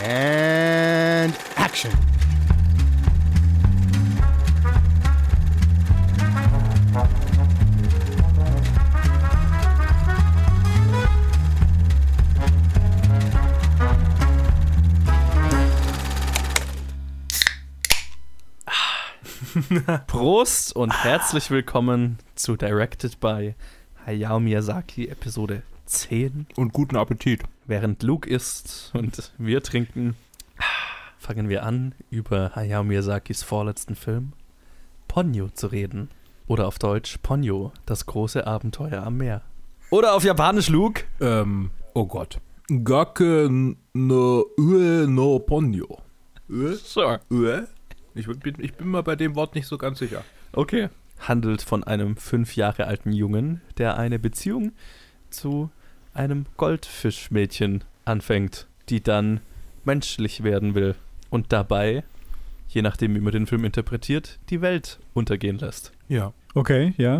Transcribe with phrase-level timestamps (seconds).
[0.00, 1.90] And action.
[20.06, 23.54] Prost und herzlich willkommen zu Directed by
[24.06, 26.46] Hayao Miyazaki Episode 10.
[26.56, 27.42] Und guten Appetit.
[27.66, 30.16] Während Luke isst und wir trinken,
[31.18, 34.32] fangen wir an, über Hayao Miyazakis vorletzten Film
[35.08, 36.10] Ponyo zu reden.
[36.46, 39.42] Oder auf Deutsch Ponyo, das große Abenteuer am Meer.
[39.90, 41.04] Oder auf Japanisch Luke.
[41.20, 42.38] Ähm, oh Gott.
[42.68, 43.48] Gake
[43.94, 45.98] no ue no ponyo.
[46.48, 46.74] Ue?
[46.76, 47.20] Sure.
[47.30, 47.66] Ue?
[48.14, 50.24] Ich bin, ich bin mir bei dem Wort nicht so ganz sicher.
[50.52, 50.88] Okay.
[51.20, 54.72] Handelt von einem fünf Jahre alten Jungen, der eine Beziehung
[55.30, 55.70] zu
[56.18, 59.40] einem Goldfischmädchen anfängt, die dann
[59.84, 60.96] menschlich werden will
[61.30, 62.02] und dabei,
[62.68, 65.92] je nachdem wie man den Film interpretiert, die Welt untergehen lässt.
[66.08, 66.32] Ja.
[66.54, 67.18] Okay, ja.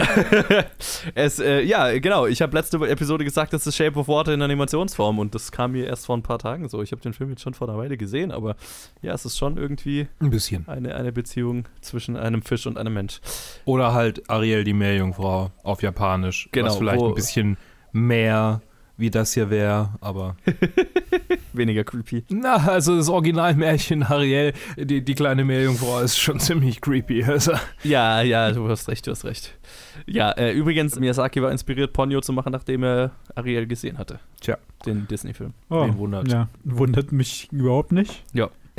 [1.15, 2.27] es, äh, ja, genau.
[2.27, 5.73] Ich habe letzte Episode gesagt, das ist Shape of Water in Animationsform und das kam
[5.73, 6.83] mir erst vor ein paar Tagen so.
[6.83, 8.57] Ich habe den Film jetzt schon vor einer Weile gesehen, aber
[9.01, 10.67] ja, es ist schon irgendwie Ein bisschen.
[10.67, 13.21] eine, eine Beziehung zwischen einem Fisch und einem Mensch.
[13.65, 16.49] Oder halt Ariel die Meerjungfrau auf Japanisch.
[16.51, 17.57] Genau, Was vielleicht ein bisschen
[17.93, 18.63] mehr
[18.99, 20.37] wie das hier wäre, aber.
[21.53, 22.25] Weniger creepy.
[22.29, 27.25] Na, also das Originalmärchen Ariel, die, die kleine Meerjungfrau ist schon ziemlich creepy.
[27.25, 27.53] Also.
[27.85, 29.57] Ja, ja, du hast recht, du hast recht.
[30.07, 34.19] Ja, äh, übrigens, Miyazaki war inspiriert, Ponyo zu machen, nachdem er Ariel gesehen hatte.
[34.41, 34.59] Tja.
[34.85, 35.55] Den Disney-Film.
[35.71, 36.31] Oh, Wen wundert.
[36.31, 38.25] Ja, wundert mich überhaupt nicht.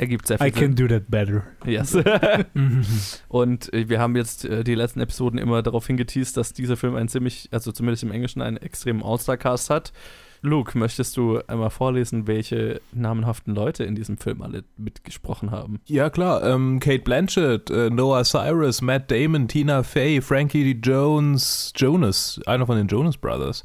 [0.00, 1.42] Ergibt sehr viel I can do that better.
[1.62, 1.72] Sinn.
[1.72, 3.22] Yes.
[3.28, 6.94] Und äh, wir haben jetzt äh, die letzten Episoden immer darauf hingeteased, dass dieser Film
[6.96, 9.92] einen ziemlich, also zumindest im Englischen, einen extremen All-Star-Cast hat.
[10.40, 15.80] Luke, möchtest du einmal vorlesen, welche namenhaften Leute in diesem Film alle mitgesprochen haben?
[15.84, 16.42] Ja, klar.
[16.44, 22.78] Ähm, Kate Blanchett, äh, Noah Cyrus, Matt Damon, Tina Fey, Frankie Jones, Jonas, einer von
[22.78, 23.64] den Jonas Brothers.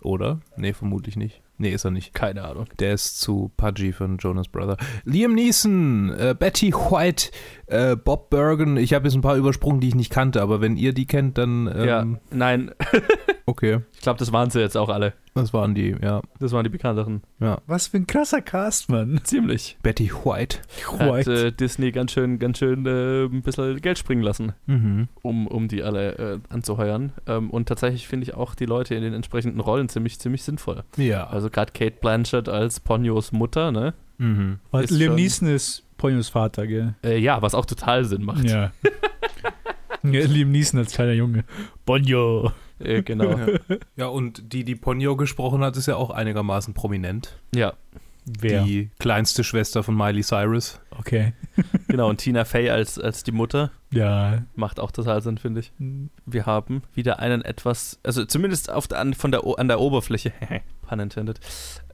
[0.00, 0.38] Oder?
[0.56, 1.41] Nee, vermutlich nicht.
[1.58, 2.14] Nee, ist er nicht.
[2.14, 2.66] Keine Ahnung.
[2.78, 4.76] Der ist zu pudgy von Jonas Brother.
[5.04, 7.30] Liam Neeson, äh, Betty White,
[7.66, 8.76] äh, Bob Bergen.
[8.76, 11.38] Ich habe jetzt ein paar übersprungen, die ich nicht kannte, aber wenn ihr die kennt,
[11.38, 12.72] dann ähm, ja, nein,
[13.46, 13.80] okay.
[13.94, 15.14] ich glaube, das waren sie jetzt auch alle.
[15.34, 16.20] Das waren die, ja.
[16.40, 17.22] Das waren die bekannteren.
[17.66, 19.18] Was für ein krasser Cast, Mann.
[19.24, 19.78] Ziemlich.
[19.82, 20.58] Betty White.
[20.98, 21.46] Hat White.
[21.46, 25.08] äh, Disney ganz schön, ganz schön äh, ein bisschen Geld springen lassen, Mhm.
[25.22, 27.12] um, um die alle äh, anzuheuern.
[27.26, 30.84] Ähm, und tatsächlich finde ich auch die Leute in den entsprechenden Rollen ziemlich, ziemlich sinnvoll.
[30.98, 31.26] Ja.
[31.28, 33.94] Also gerade Kate Blanchett als Ponyos Mutter, ne?
[34.18, 34.58] mhm.
[34.72, 36.94] Ist Liam Neeson ist Ponyos Vater, gell?
[37.02, 38.44] Äh, ja, was auch total Sinn macht.
[38.44, 38.72] Ja.
[40.02, 40.24] ja.
[40.26, 41.44] Liam Neeson als kleiner Junge.
[41.86, 42.52] Ponyo.
[42.84, 43.36] Äh, genau.
[43.96, 47.38] Ja, und die, die Ponyo gesprochen hat, ist ja auch einigermaßen prominent.
[47.54, 47.74] ja,
[48.24, 48.62] Wer?
[48.62, 50.80] Die kleinste Schwester von Miley Cyrus.
[50.96, 51.32] Okay.
[51.88, 52.08] genau.
[52.08, 54.44] Und Tina Fey als, als die Mutter Ja.
[54.54, 55.72] macht auch total Sinn, finde ich.
[56.24, 60.32] Wir haben wieder einen etwas, also zumindest auf der, an, von der, an der Oberfläche,
[60.88, 61.40] pun intended,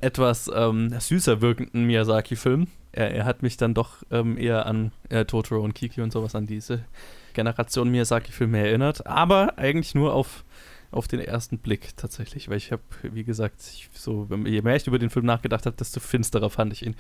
[0.03, 2.67] etwas ähm, süßer wirkenden Miyazaki-Film.
[2.93, 6.35] Er, er hat mich dann doch ähm, eher an äh, Totoro und Kiki und sowas,
[6.35, 6.85] an diese
[7.33, 10.45] Generation Miyazaki-Filme erinnert, aber eigentlich nur auf,
[10.91, 14.87] auf den ersten Blick tatsächlich, weil ich habe, wie gesagt, ich, so, je mehr ich
[14.87, 16.97] über den Film nachgedacht habe, desto finsterer fand ich ihn.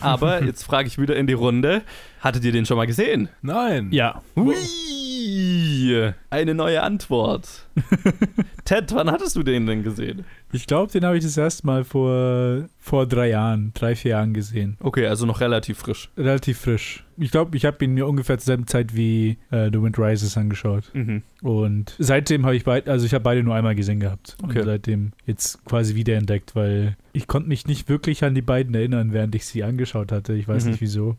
[0.00, 1.82] Aber jetzt frage ich wieder in die Runde,
[2.20, 3.28] hattet ihr den schon mal gesehen?
[3.42, 3.88] Nein.
[3.92, 4.22] Ja.
[4.36, 4.54] Ui,
[6.30, 7.66] eine neue Antwort.
[8.64, 10.24] Ted, wann hattest du den denn gesehen?
[10.52, 14.32] Ich glaube, den habe ich das erste Mal vor, vor drei Jahren, drei, vier Jahren
[14.32, 14.76] gesehen.
[14.80, 16.08] Okay, also noch relativ frisch.
[16.16, 17.04] Relativ frisch.
[17.18, 20.36] Ich glaube, ich habe ihn mir ungefähr zur selben Zeit wie äh, The Wind Rises
[20.38, 20.90] angeschaut.
[20.94, 21.22] Mhm.
[21.42, 24.36] Und seitdem habe ich beide, also ich habe beide nur einmal gesehen gehabt.
[24.42, 24.60] Okay.
[24.60, 29.12] Und seitdem jetzt quasi wiederentdeckt, weil ich konnte mich nicht wirklich an die beiden erinnern,
[29.12, 30.32] während ich sie angeschaut hatte.
[30.34, 30.70] Ich weiß Mhm.
[30.72, 31.16] nicht wieso.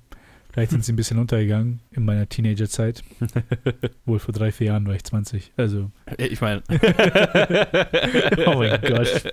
[0.51, 3.03] Vielleicht sind sie ein bisschen untergegangen in meiner Teenagerzeit.
[4.05, 5.53] Wohl vor drei, vier Jahren war ich 20.
[5.57, 6.63] Also, Äh, Ich meine.
[8.47, 9.23] oh mein Gott.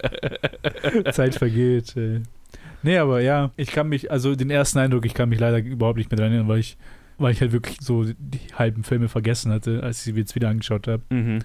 [1.14, 1.94] Zeit vergeht.
[2.82, 5.98] Nee, aber ja, ich kann mich, also den ersten Eindruck, ich kann mich leider überhaupt
[5.98, 6.76] nicht mehr dran erinnern, weil ich,
[7.18, 10.50] weil ich halt wirklich so die halben Filme vergessen hatte, als ich sie jetzt wieder
[10.50, 11.02] angeschaut habe.
[11.10, 11.38] Mhm.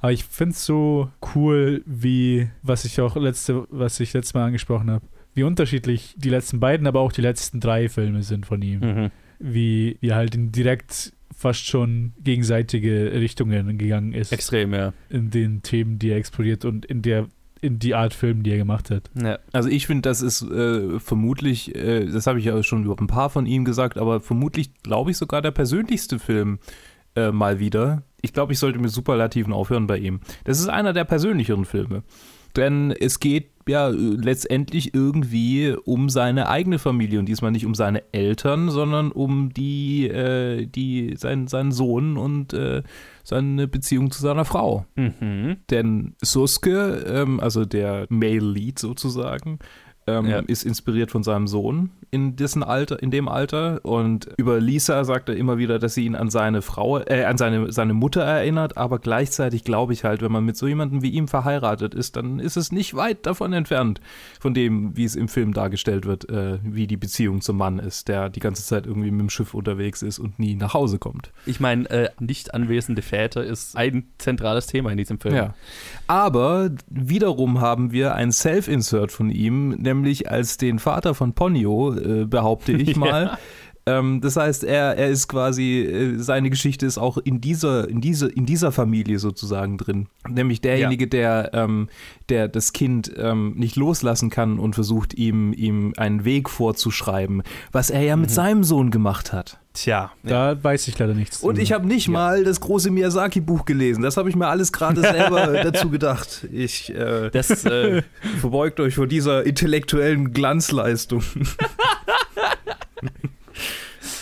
[0.00, 4.46] Aber ich finde es so cool, wie, was ich auch letzte, was ich letztes Mal
[4.46, 8.62] angesprochen habe, wie unterschiedlich die letzten beiden, aber auch die letzten drei Filme sind von
[8.62, 8.80] ihm.
[8.80, 9.10] Mhm.
[9.38, 14.92] Wie, wie er halt in direkt fast schon gegenseitige Richtungen gegangen ist Extrem, ja.
[15.08, 17.26] in den Themen, die er exploriert und in der
[17.60, 19.08] in die Art Film, die er gemacht hat.
[19.14, 19.38] ja.
[19.52, 23.06] Also ich finde, das ist äh, vermutlich, äh, das habe ich ja schon über ein
[23.06, 26.58] paar von ihm gesagt, aber vermutlich, glaube ich, sogar der persönlichste Film
[27.14, 28.02] äh, mal wieder.
[28.20, 30.20] Ich glaube, ich sollte mit Superlativen aufhören bei ihm.
[30.42, 32.02] Das ist einer der persönlicheren Filme.
[32.56, 38.02] Denn es geht ja letztendlich irgendwie um seine eigene Familie und diesmal nicht um seine
[38.12, 42.82] Eltern, sondern um die, äh, die sein, seinen Sohn und äh,
[43.24, 44.86] seine Beziehung zu seiner Frau.
[44.96, 45.56] Mhm.
[45.70, 49.58] Denn Suske, ähm, also der Male Lead sozusagen,
[50.06, 50.40] ähm, Ja.
[50.40, 53.80] ist inspiriert von seinem Sohn in dessen Alter, in dem Alter.
[53.84, 57.38] Und über Lisa sagt er immer wieder, dass sie ihn an seine Frau, äh, an
[57.38, 61.08] seine, seine Mutter erinnert, aber gleichzeitig glaube ich halt, wenn man mit so jemandem wie
[61.08, 64.02] ihm verheiratet ist, dann ist es nicht weit davon entfernt,
[64.40, 68.08] von dem, wie es im Film dargestellt wird, äh, wie die Beziehung zum Mann ist,
[68.08, 71.32] der die ganze Zeit irgendwie mit dem Schiff unterwegs ist und nie nach Hause kommt.
[71.46, 75.34] Ich meine, äh, nicht anwesende Väter ist ein zentrales Thema in diesem Film.
[75.34, 75.54] Ja.
[76.08, 82.72] Aber wiederum haben wir ein Self-Insert von ihm, nämlich als den Vater von Ponyo, behaupte
[82.72, 83.38] ich mal.
[83.84, 88.00] Ähm, das heißt, er, er ist quasi, äh, seine Geschichte ist auch in dieser, in
[88.00, 90.08] diese, in dieser Familie sozusagen drin.
[90.28, 91.88] Nämlich derjenige, der, ähm,
[92.28, 97.42] der das Kind ähm, nicht loslassen kann und versucht, ihm, ihm einen Weg vorzuschreiben,
[97.72, 99.58] was er ja mit seinem Sohn gemacht hat.
[99.74, 100.12] Tja.
[100.22, 101.42] Da weiß ich leider nichts.
[101.42, 104.02] Und ich habe nicht mal das große Miyazaki-Buch gelesen.
[104.02, 106.46] Das habe ich mir alles gerade selber dazu gedacht.
[106.52, 108.02] Ich äh, Das, äh,
[108.40, 111.22] verbeugt euch vor dieser intellektuellen Glanzleistung.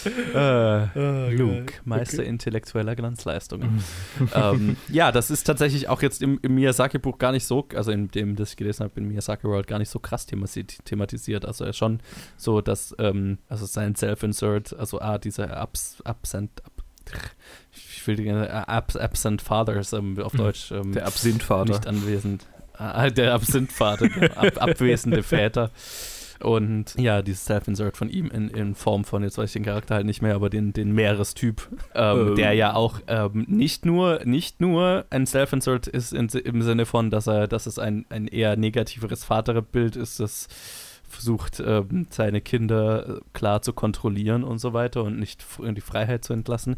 [0.06, 3.82] äh, Luke, Meister intellektueller Glanzleistungen.
[4.34, 8.08] ähm, ja, das ist tatsächlich auch jetzt im, im Miyazaki-Buch gar nicht so, also in
[8.08, 11.44] dem, das ich gelesen habe, in Miyazaki World, gar nicht so krass thematisiert.
[11.44, 12.00] Also er schon
[12.36, 16.72] so, dass, ähm, also sein Self-Insert, also ah, dieser Abs Absent, ab,
[17.72, 20.70] ich will die äh, Abs Absent Fathers ähm, auf Deutsch.
[20.70, 21.72] Ähm, Der Absinthvater.
[21.72, 22.46] nicht anwesend.
[22.74, 24.32] Ah, Der Absinthvater, genau.
[24.34, 25.70] Ab, abwesende Väter.
[26.42, 29.96] Und ja, dieses Self-Insert von ihm in, in Form von, jetzt weiß ich den Charakter
[29.96, 32.34] halt nicht mehr, aber den, den Meerestyp, ähm, Ähm.
[32.34, 37.10] der ja auch ähm, nicht nur, nicht nur ein Self-Insert ist in, im Sinne von,
[37.10, 40.48] dass er, dass es ein, ein eher negativeres Vaterbild ist, das
[41.10, 45.80] versucht, ähm, seine Kinder äh, klar zu kontrollieren und so weiter und nicht in die
[45.80, 46.76] Freiheit zu entlassen.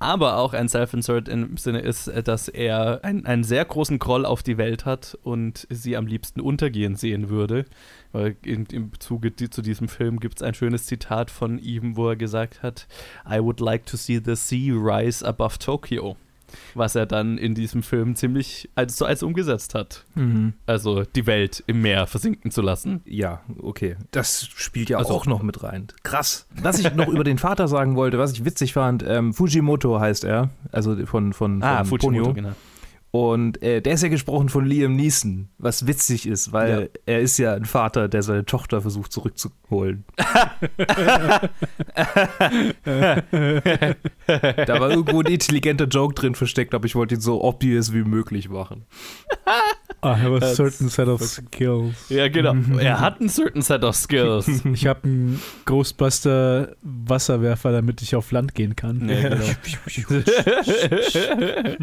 [0.00, 4.24] Aber auch ein Self-Insert im Sinne ist, äh, dass er ein, einen sehr großen Groll
[4.24, 7.64] auf die Welt hat und sie am liebsten untergehen sehen würde.
[8.12, 11.96] Weil in, im Zuge die, zu diesem Film gibt es ein schönes Zitat von ihm,
[11.96, 12.86] wo er gesagt hat,
[13.28, 16.16] I would like to see the sea rise above Tokyo.
[16.74, 20.04] Was er dann in diesem Film ziemlich als, so als umgesetzt hat.
[20.14, 20.54] Mhm.
[20.66, 23.02] Also die Welt im Meer versinken zu lassen.
[23.04, 23.96] Ja, okay.
[24.10, 25.88] Das spielt ja Also- auch noch mit rein.
[26.02, 26.46] Krass.
[26.62, 30.24] Was ich noch über den Vater sagen wollte, was ich witzig fand, ähm, Fujimoto heißt
[30.24, 32.34] er, also von, von, Ah, von Fujimoto, Ponyo.
[32.34, 32.52] genau.
[33.10, 37.38] Und äh, der ist ja gesprochen von Liam Neeson, was witzig ist, weil er ist
[37.38, 40.04] ja ein Vater, der seine Tochter versucht zurückzuholen.
[40.16, 40.52] da
[44.78, 48.50] war irgendwo ein intelligenter Joke drin versteckt, aber ich wollte ihn so obvious wie möglich
[48.50, 48.84] machen.
[50.04, 52.10] I have a certain set of skills.
[52.10, 52.54] Ja, genau.
[52.78, 54.46] er hat ein certain set of skills.
[54.72, 59.08] Ich habe einen Ghostbuster Wasserwerfer, damit ich auf Land gehen kann.
[59.08, 59.44] Ja, genau.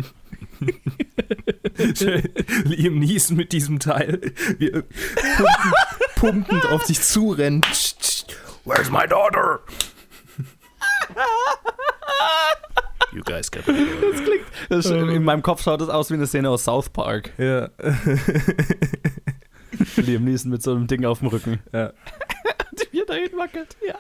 [2.66, 4.22] Liam Neeson mit diesem Teil,
[4.58, 5.74] wie er pumpen,
[6.16, 7.66] pumpend auf dich zurennt.
[8.66, 9.60] Where's my daughter?
[13.12, 13.64] You guys get
[14.70, 17.32] Das, in meinem Kopf schaut das aus wie eine Szene aus South Park.
[17.38, 17.70] Ja.
[19.98, 21.60] Liam Neeson mit so einem Ding auf dem Rücken.
[21.72, 21.94] Ja.
[22.92, 23.78] Wie er dahin wackelt.
[23.86, 23.96] Ja.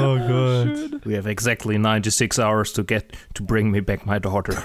[0.00, 0.78] Oh Gott.
[0.78, 1.00] Schön.
[1.04, 4.62] We have exactly 96 hours to get to bring me back my daughter.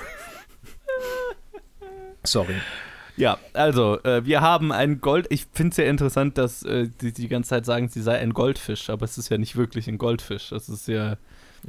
[2.23, 2.55] Sorry.
[3.17, 5.27] Ja, also, äh, wir haben ein Gold.
[5.29, 8.33] Ich finde es sehr interessant, dass äh, die die ganze Zeit sagen, sie sei ein
[8.33, 10.51] Goldfisch, aber es ist ja nicht wirklich ein Goldfisch.
[10.51, 11.17] Es ist ja,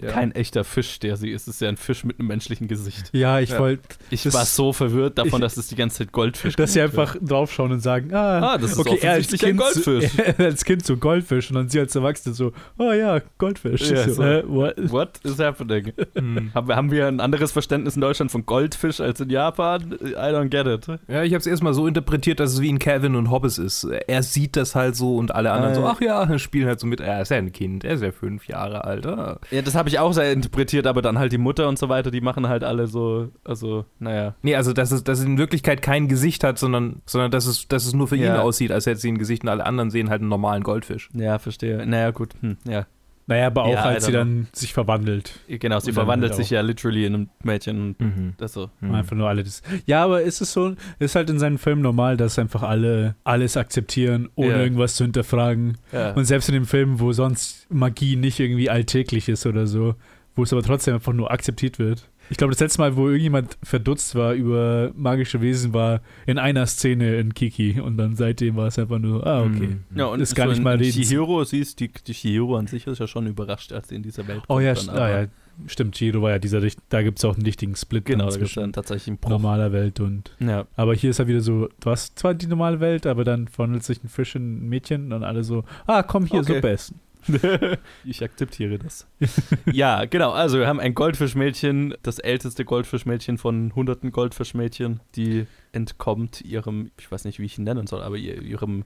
[0.09, 1.43] kein echter Fisch, der sie ist.
[1.49, 3.11] Es ist ja ein Fisch mit einem menschlichen Gesicht.
[3.13, 3.59] Ja, ich Ja.
[3.59, 6.73] wollte, Ich Das- war so verwirrt davon, ich- dass es die ganze Zeit Goldfisch dass
[6.73, 7.09] sie genannt wird.
[7.09, 10.11] einfach draufschauen und sagen, ah, Ah, das ist okay, er offensichtlich ein Goldfisch.
[10.19, 13.91] Er als Kind so Goldfisch und dann sie als Erwachsene so, oh ja, Goldfisch.
[13.91, 14.23] Ja, so, so.
[14.23, 14.75] äh, what?
[14.91, 15.93] What is happening?
[16.17, 16.51] Hm.
[16.55, 19.93] Haben wir, haben wir ein anderes Verständnis in Deutschland von Goldfisch als in Japan?
[20.03, 20.87] I don't get it.
[21.09, 23.85] Ja, ich habe es erstmal so interpretiert, dass es wie in Calvin und Hobbes ist.
[23.85, 25.77] Er sieht das halt so und alle anderen Äh.
[25.77, 27.01] so, ach ja, spielen halt so mit.
[27.01, 29.07] Er ist ja ein Kind, er ist ja fünf Jahre alt.
[29.07, 29.39] Ah.
[29.51, 32.11] Ja, das habe ich auch sehr interpretiert, aber dann halt die Mutter und so weiter,
[32.11, 34.35] die machen halt alle so, also, naja.
[34.43, 37.69] Nee, also dass es, dass es in Wirklichkeit kein Gesicht hat, sondern, sondern dass, es,
[37.69, 38.41] dass es nur für ihn Ja.
[38.43, 41.09] aussieht, als hätte sie ein Gesicht und alle anderen sehen halt einen normalen Goldfisch.
[41.15, 41.87] Ja, verstehe.
[41.87, 42.35] Naja, gut.
[42.41, 42.87] Hm, ja.
[43.27, 45.39] Naja, aber auch Ja, als sie don't dann sich verwandelt.
[45.49, 47.95] Genau, sie verwandelt sich ja literally in ein Mädchen.
[47.99, 48.35] Mhm.
[48.41, 49.63] Also, Einfach nur alle das.
[49.87, 53.57] Ja, aber ist es so, ist halt in seinen Filmen normal, dass einfach alle alles
[53.57, 54.61] akzeptieren, ohne Ja.
[54.61, 55.79] irgendwas zu hinterfragen.
[55.93, 56.13] ja.
[56.13, 59.95] Und selbst in den Filmen, wo sonst Magie nicht irgendwie alltäglich ist oder so,
[60.35, 62.09] wo es aber trotzdem einfach nur akzeptiert wird.
[62.31, 66.65] Ich glaube, das letzte Mal, wo irgendjemand verdutzt war über magische Wesen, war in einer
[66.67, 69.69] Szene in Kiki und dann seitdem war es einfach nur, ah, okay.
[69.69, 69.85] Mhm.
[69.99, 72.87] Ja, und Ist gar so nicht mal reden- Chihiro, siehst die, die Chihiro an sich
[72.87, 75.27] ist ja schon überrascht, als sie in dieser Welt Oh ja, dann, ah, ja,
[75.67, 78.33] stimmt, Chiro war ja dieser, da gibt es auch einen richtigen Split Genau, dann da
[78.37, 79.31] gibt es zwischen dann tatsächlich einen Bruch.
[79.31, 80.65] normaler Welt und Ja.
[80.75, 83.85] Aber hier ist er wieder so, du hast zwar die normale Welt, aber dann verwandelt
[83.85, 86.55] sich ein Fisch in ein Mädchen und alle so, ah, komm hier, Okay.
[86.55, 86.99] Suppe essen.
[88.05, 89.07] ich akzeptiere das.
[89.73, 90.33] ja, genau.
[90.33, 97.11] Also wir haben ein Goldfischmädchen, das älteste Goldfischmädchen von hunderten Goldfischmädchen, die entkommt ihrem, ich
[97.11, 98.85] weiß nicht, wie ich ihn nennen soll, aber ihr, ihrem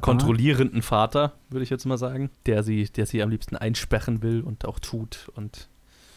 [0.00, 4.42] kontrollierenden Vater, würde ich jetzt mal sagen, der sie, der sie am liebsten einsperren will
[4.42, 5.30] und auch tut.
[5.34, 5.68] Und,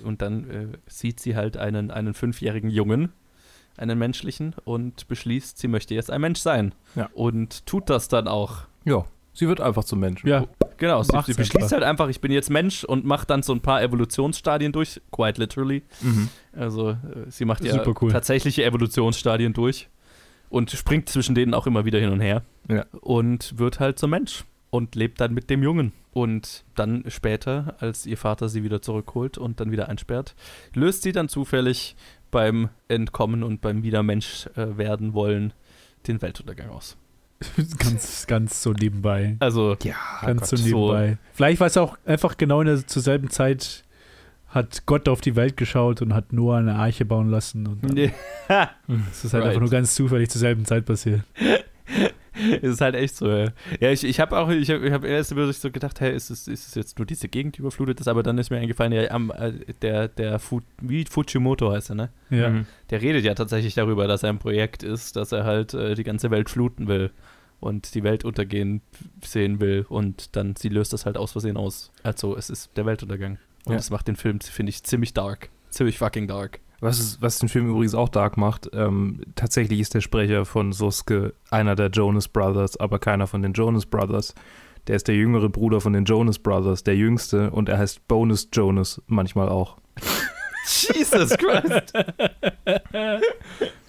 [0.03, 3.13] und dann äh, sieht sie halt einen, einen fünfjährigen Jungen,
[3.77, 6.75] einen menschlichen, und beschließt, sie möchte jetzt ein Mensch sein.
[6.95, 7.09] Ja.
[7.13, 8.65] Und tut das dann auch.
[8.83, 10.27] Ja, sie wird einfach zum Menschen.
[10.27, 10.45] Ja,
[10.81, 13.61] Genau, sie, sie beschließt halt einfach, ich bin jetzt Mensch und macht dann so ein
[13.61, 15.83] paar Evolutionsstadien durch, quite literally.
[16.01, 16.29] Mhm.
[16.53, 16.97] Also äh,
[17.29, 18.11] sie macht ja Super cool.
[18.11, 19.89] tatsächliche Evolutionsstadien durch
[20.49, 22.41] und springt zwischen denen auch immer wieder hin und her.
[22.67, 22.87] Ja.
[22.99, 25.91] Und wird halt zum Mensch und lebt dann mit dem Jungen.
[26.13, 30.33] Und dann später, als ihr Vater sie wieder zurückholt und dann wieder einsperrt,
[30.73, 31.95] löst sie dann zufällig
[32.31, 35.53] beim Entkommen und beim wieder Mensch äh, werden wollen
[36.07, 36.97] den Weltuntergang aus.
[37.77, 39.35] ganz, ganz so nebenbei.
[39.39, 39.95] Also Ja,
[40.25, 41.17] Ganz so Gott, nebenbei.
[41.33, 43.83] Vielleicht war es auch einfach genau in der, zur selben Zeit
[44.51, 47.67] hat Gott auf die Welt geschaut und hat Noah eine Arche bauen lassen.
[47.67, 48.13] Und dann, nee.
[48.47, 49.49] das ist halt Right.
[49.51, 51.21] einfach nur ganz zufällig zur selben Zeit passiert.
[52.61, 53.29] es ist halt echt so.
[53.29, 53.47] Ja,
[53.79, 56.13] ja ich, ich habe auch, ich habe ich hab erst über sich so gedacht, hey,
[56.13, 58.57] ist es, ist es jetzt nur diese Gegend, die überflutet ist, aber dann ist mir
[58.57, 62.09] eingefallen, ja, am, äh, der, der Fu, wie Fujimoto heißt er, ne?
[62.29, 62.49] Ja.
[62.49, 62.65] Mhm.
[62.89, 66.03] Der redet ja tatsächlich darüber, dass er ein Projekt ist, dass er halt äh, die
[66.03, 67.11] ganze Welt fluten will
[67.61, 68.81] und die Welt untergehen
[69.23, 71.91] sehen will und dann sie löst das halt aus Versehen aus.
[72.03, 73.37] Also es ist der Weltuntergang.
[73.65, 73.77] Und Ja.
[73.77, 75.49] das macht den Film, finde ich, ziemlich dark.
[75.69, 76.59] Ziemlich fucking dark.
[76.81, 80.73] Was, ist, was den Film übrigens auch dark macht, ähm, tatsächlich ist der Sprecher von
[80.73, 84.33] Suske einer der Jonas Brothers, aber keiner von den Jonas Brothers.
[84.87, 88.49] Der ist der jüngere Bruder von den Jonas Brothers, der jüngste, und er heißt Bonus
[88.51, 89.77] Jonas manchmal auch.
[90.65, 91.93] Jesus Christ!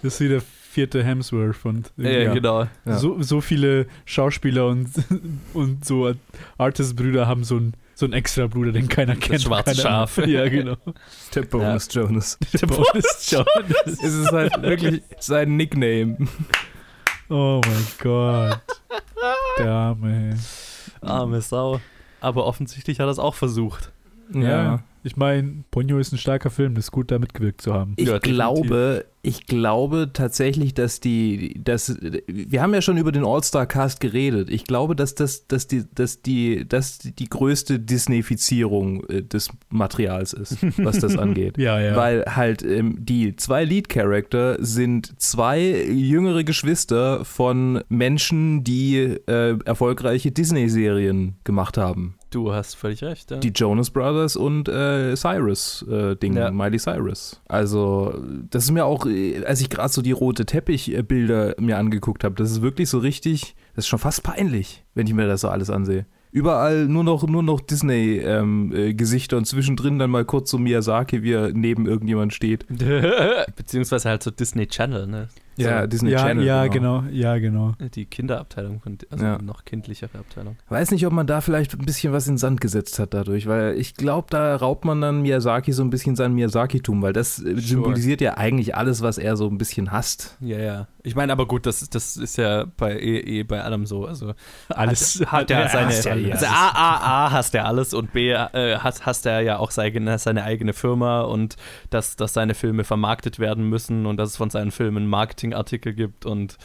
[0.02, 2.32] Das ist wie der vierte Hemsworth und ja, Ja.
[2.34, 2.66] genau.
[2.86, 2.96] Ja.
[2.98, 4.88] so, so viele Schauspieler und,
[5.54, 6.14] und so
[6.56, 9.42] Artist-Brüder haben so einen so einen extra Bruder, den keiner kennt.
[9.42, 10.16] schwarze keiner- Schaf.
[10.26, 10.76] Ja, genau.
[11.34, 12.38] Der Bonus Jonas.
[12.58, 13.46] Der Bonus Jonas.
[13.86, 16.16] Es ist halt wirklich sein Nickname.
[17.28, 18.60] Oh mein Gott.
[19.58, 20.36] Der Arme.
[21.02, 21.80] Arme Sau.
[22.20, 23.92] Aber offensichtlich hat er es auch versucht.
[24.34, 24.82] Ja.
[25.04, 27.94] Ich meine, Ponyo ist ein starker Film, das ist gut, da mitgewirkt zu haben.
[27.96, 31.96] Ich Ja, glaube, ich glaube tatsächlich, dass die, dass,
[32.28, 34.48] wir haben ja schon über den All-Star-Cast geredet.
[34.48, 40.32] Ich glaube, dass das, dass die, dass die, dass die größte Disneyfizierung äh, des Materials
[40.34, 41.58] ist, was das angeht.
[41.58, 41.96] Ja, ja.
[41.96, 50.30] Weil halt ähm, die zwei Lead-Character sind zwei jüngere Geschwister von Menschen, die äh, erfolgreiche
[50.30, 52.14] Disney-Serien gemacht haben.
[52.32, 53.30] Du hast völlig recht.
[53.30, 53.36] Ja.
[53.36, 56.50] Die Jonas Brothers und äh, Cyrus äh, Ding, Ja.
[56.50, 57.40] Miley Cyrus.
[57.46, 58.14] Also,
[58.50, 62.34] das ist mir auch, äh, als ich gerade so die rote Teppich-Bilder mir angeguckt habe,
[62.36, 65.48] das ist wirklich so richtig, das ist schon fast peinlich, wenn ich mir das so
[65.48, 66.06] alles ansehe.
[66.30, 71.52] Überall nur noch, nur noch Disney-Gesichter und zwischendrin dann mal kurz so Miyazaki, wie er
[71.52, 72.64] neben irgendjemand steht.
[73.56, 75.28] Beziehungsweise halt so Disney Channel, ne?
[75.64, 76.44] Ja, so, Disney ja, Channel.
[76.44, 77.04] ja, genau.
[77.10, 77.72] Ja, genau.
[77.94, 79.38] Die Kinderabteilung, von, also Ja.
[79.42, 80.56] noch kindlichere Abteilung.
[80.68, 83.46] Weiß nicht, ob man da vielleicht ein bisschen was in den Sand gesetzt hat dadurch,
[83.46, 87.38] weil ich glaube, da raubt man dann Miyazaki so ein bisschen sein Miyazaki-Tum, weil das
[87.42, 90.36] äh, symbolisiert ja eigentlich alles, was er so ein bisschen hasst.
[90.40, 90.86] Ja, ja.
[91.04, 94.06] Ich meine, aber gut, das, das ist ja bei eh, eh bei allem so.
[94.06, 94.34] Also
[94.68, 95.86] Alles hat, hat er seine.
[95.88, 96.32] hasst ja alles.
[96.34, 99.72] also A, A, A hasst er alles und B äh, hasst, hasst er ja auch
[99.72, 101.56] seine, seine eigene Firma und
[101.90, 105.06] dass, dass seine Filme vermarktet werden müssen und dass es von seinen Filmen
[105.52, 106.56] Marketingartikel gibt und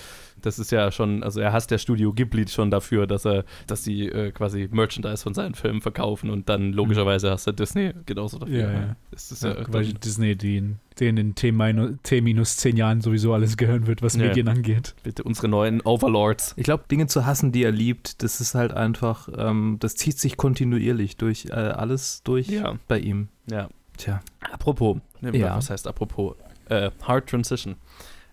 [0.41, 3.83] das ist ja schon, also er hasst der Studio Ghibli schon dafür, dass er, dass
[3.83, 8.37] sie äh, quasi Merchandise von seinen Filmen verkaufen und dann logischerweise hasst er Disney genauso
[8.37, 8.59] dafür.
[8.59, 8.95] Ja, ja.
[9.11, 13.01] Das ist Ja, ja, weil Disney den, denen in T minus, T minus 10 Jahren
[13.01, 14.27] sowieso alles gehören wird, was Ja.
[14.27, 14.93] Medien angeht.
[15.03, 16.53] bitte unsere neuen Overlords.
[16.55, 20.19] Ich glaube, Dinge zu hassen, die er liebt, das ist halt einfach, ähm, das zieht
[20.19, 22.75] sich kontinuierlich durch äh, alles durch Ja.
[22.87, 23.29] bei ihm.
[23.49, 23.69] Ja.
[23.97, 24.21] Tja.
[24.51, 25.55] Apropos, ne, Ja.
[25.57, 26.35] was heißt apropos?
[26.69, 27.75] Äh, Hard Transition.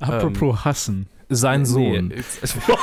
[0.00, 1.08] Apropos hassen.
[1.30, 2.08] Sein Sohn.
[2.14, 2.22] Nee,
[2.68, 2.76] oh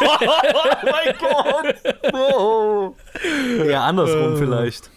[0.83, 2.13] mein Gott!
[2.13, 2.95] Oh.
[3.67, 4.37] Ja, andersrum Äh.
[4.37, 4.89] vielleicht.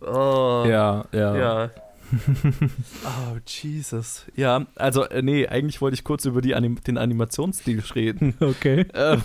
[0.00, 0.64] Oh.
[0.66, 1.36] Ja, ja.
[1.36, 1.70] Ja.
[3.04, 4.24] oh, Jesus.
[4.36, 8.34] Ja, also, äh, nee, eigentlich wollte ich kurz über die Anim den Animationsstil reden.
[8.40, 8.86] Okay.
[8.94, 9.20] Ähm,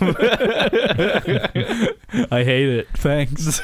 [2.30, 2.86] I hate it.
[3.00, 3.62] Thanks.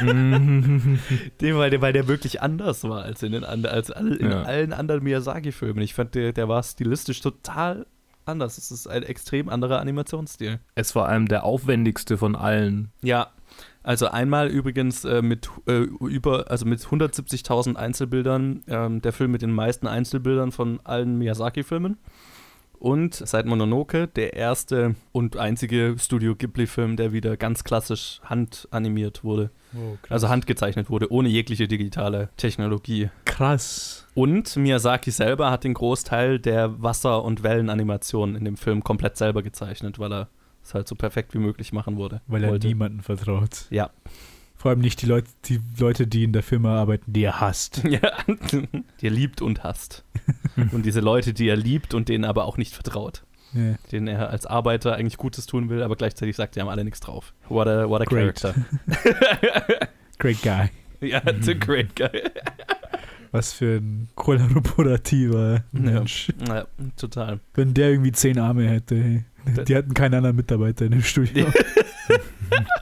[0.00, 0.98] den,
[1.40, 4.42] weil, der, weil der wirklich anders war als in, den, and- als all, in Ja.
[4.42, 5.82] allen anderen Miyazaki-Filmen.
[5.82, 7.86] Ich fand, der, der war stilistisch total
[8.24, 8.58] anders.
[8.58, 10.60] Es ist ein extrem anderer Animationsstil.
[10.74, 12.90] es war einem der aufwendigste von allen.
[13.02, 13.28] Ja,
[13.82, 19.42] also einmal übrigens äh, mit äh, über, also mit 170.000 Einzelbildern, ähm, der Film mit
[19.42, 21.96] den meisten Einzelbildern von allen Miyazaki-Filmen.
[22.78, 29.50] Und seit Mononoke der erste und einzige Studio Ghibli-Film, der wieder ganz klassisch handanimiert wurde.
[29.74, 33.10] Oh, Also handgezeichnet wurde, ohne jegliche digitale Technologie.
[33.26, 34.06] krass.
[34.14, 39.42] Und Miyazaki selber hat den Großteil der Wasser- und Wellenanimationen in dem Film komplett selber
[39.42, 40.28] gezeichnet, weil er
[40.62, 42.20] es halt so perfekt wie möglich machen wurde.
[42.26, 42.66] Weil er wollte.
[42.68, 43.66] niemanden vertraut.
[43.70, 43.90] Ja.
[44.56, 47.82] Vor allem nicht die Leute, die Leute, die in der Firma arbeiten, die er hasst.
[47.88, 48.00] Ja,
[49.00, 50.04] die er liebt und hasst.
[50.72, 53.22] und diese Leute, die er liebt und denen aber auch nicht vertraut.
[53.54, 53.74] Ja.
[53.90, 57.00] Denen er als Arbeiter eigentlich Gutes tun will, aber gleichzeitig sagt, die haben alle nichts
[57.00, 57.32] drauf.
[57.48, 58.38] What a, what a Great.
[58.40, 58.54] character.
[60.18, 60.68] Great guy.
[61.00, 62.10] ja, it's a great guy.
[63.32, 65.80] Was für ein kollaborativer Ja.
[65.80, 66.28] Mensch.
[66.46, 67.40] ja, total.
[67.54, 69.24] Wenn der irgendwie zehn Arme hätte, hey.
[69.66, 71.46] Die hatten keinen anderen Mitarbeiter in dem Studio.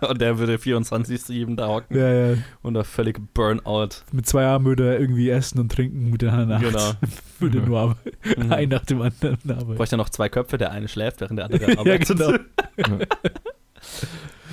[0.08, 2.36] Und der würde 24-7 da hocken ja, ja.
[2.62, 3.88] und der völlige Burnout.
[4.12, 6.62] Mit zwei Armen würde er irgendwie essen und trinken mit der anderen Acht.
[6.72, 6.92] Genau.
[7.40, 7.96] Würde nur aber
[8.36, 8.52] Mhm.
[8.52, 9.74] ein nach dem anderen arbeiten.
[9.76, 12.08] Bräuchte noch zwei Köpfe, der eine schläft, während der andere Ja, arbeitet.
[12.08, 12.98] genau.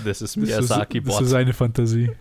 [0.03, 1.27] Das ist Das ist, Miyazaki das ist Bot.
[1.29, 2.11] seine Fantasie.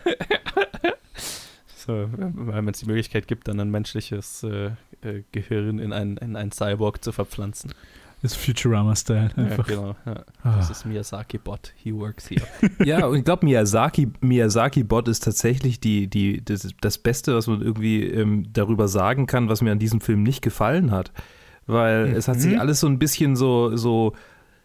[1.76, 4.66] So, wenn es die Möglichkeit gibt, dann ein menschliches äh,
[5.02, 7.72] äh, Gehirn in ein, in ein Cyborg zu verpflanzen.
[8.24, 9.30] Das ist Futurama-Style.
[9.36, 9.66] Ja, Einfach.
[9.66, 9.94] genau.
[10.06, 10.24] Ja.
[10.42, 10.56] Ah.
[10.56, 11.74] Das ist Miyazaki Bot.
[11.76, 12.40] He works here.
[12.84, 17.48] Ja, und ich glaube, Miyazaki, Miyazaki Bot ist tatsächlich die, die, das, das Beste, was
[17.48, 21.12] man irgendwie ähm, darüber sagen kann, was mir an diesem Film nicht gefallen hat.
[21.66, 22.60] Weil es hat sich Mhm.
[22.60, 24.14] alles so ein bisschen so, so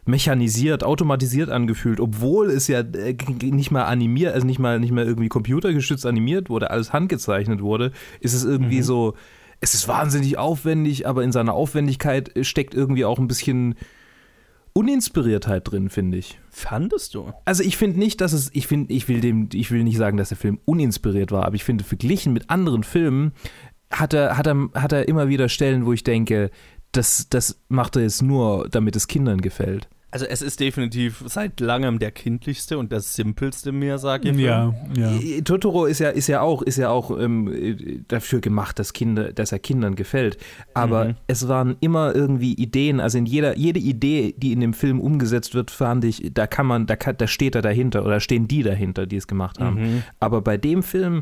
[0.05, 5.05] mechanisiert, automatisiert angefühlt, obwohl es ja äh, nicht mal animiert, also nicht mal, nicht mal
[5.05, 8.83] irgendwie computergestützt animiert wurde, alles handgezeichnet wurde, ist es irgendwie Mhm.
[8.83, 9.13] so,
[9.61, 13.75] es ist wahnsinnig aufwendig, aber in seiner Aufwendigkeit äh, steckt irgendwie auch ein bisschen
[14.73, 16.39] Uninspiriertheit drin, finde ich.
[16.49, 17.33] Fandest du?
[17.45, 20.17] Also ich finde nicht, dass es, ich finde, ich will dem, ich will nicht sagen,
[20.17, 23.33] dass der Film uninspiriert war, aber ich finde, verglichen mit anderen Filmen
[23.91, 26.51] hat er, hat er, hat er immer wieder Stellen, wo ich denke,
[26.91, 29.89] das, das macht er jetzt nur, damit es Kindern gefällt.
[30.11, 34.39] Also es ist definitiv seit langem der kindlichste und der simpelste Miyazaki-Film.
[34.39, 35.15] Ja, ja.
[35.15, 38.93] Äh, Totoro ist ja, ist ja auch, ist ja auch ähm, äh, dafür gemacht, dass
[38.93, 40.37] Kinder, dass er Kindern gefällt.
[40.73, 41.15] Aber Mhm.
[41.27, 45.53] es waren immer irgendwie Ideen, also in jeder, jede Idee, die in dem Film umgesetzt
[45.53, 48.63] wird, fand ich, da kann man, da kann, da steht er dahinter oder stehen die
[48.63, 49.79] dahinter, die es gemacht haben.
[49.79, 50.03] Mhm.
[50.19, 51.21] Aber bei dem Film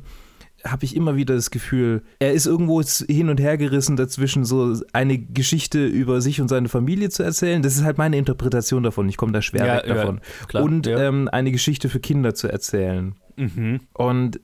[0.64, 4.76] habe ich immer wieder das Gefühl, er ist irgendwo hin und her gerissen dazwischen, so
[4.94, 7.62] eine Geschichte über sich und seine Familie zu erzählen.
[7.62, 9.08] Das ist halt meine Interpretation davon.
[9.10, 10.22] Ich komme da schwer Ja, weg ja, davon.
[10.48, 10.64] Klar.
[10.64, 11.00] und ja.
[11.00, 13.16] ähm, eine Geschichte für Kinder zu erzählen.
[13.36, 13.82] mhm.
[13.94, 14.40] Und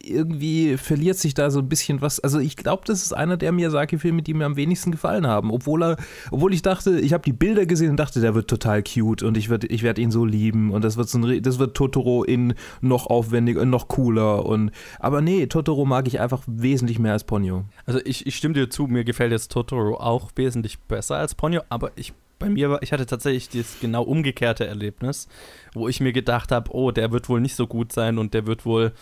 [0.00, 2.20] irgendwie verliert sich da so ein bisschen was.
[2.20, 5.50] Also ich glaube, das ist einer der Miyazaki-Filme, die mir am wenigsten gefallen haben.
[5.50, 5.96] Obwohl er,
[6.30, 9.36] obwohl ich dachte, ich habe die Bilder gesehen und dachte, der wird total cute und
[9.36, 12.22] ich werde ich werd ihn so lieben und das wird so ein, das wird Totoro
[12.24, 14.46] in noch aufwendiger und noch cooler.
[14.46, 17.64] Und aber nee, Totoro mag ich einfach wesentlich mehr als Ponyo.
[17.86, 21.62] Also ich, ich stimme dir zu, mir gefällt jetzt Totoro auch wesentlich besser als Ponyo,
[21.68, 25.28] aber ich bei mir war, ich hatte tatsächlich das genau umgekehrte Erlebnis,
[25.72, 28.46] wo ich mir gedacht habe, oh, der wird wohl nicht so gut sein und der
[28.46, 28.92] wird wohl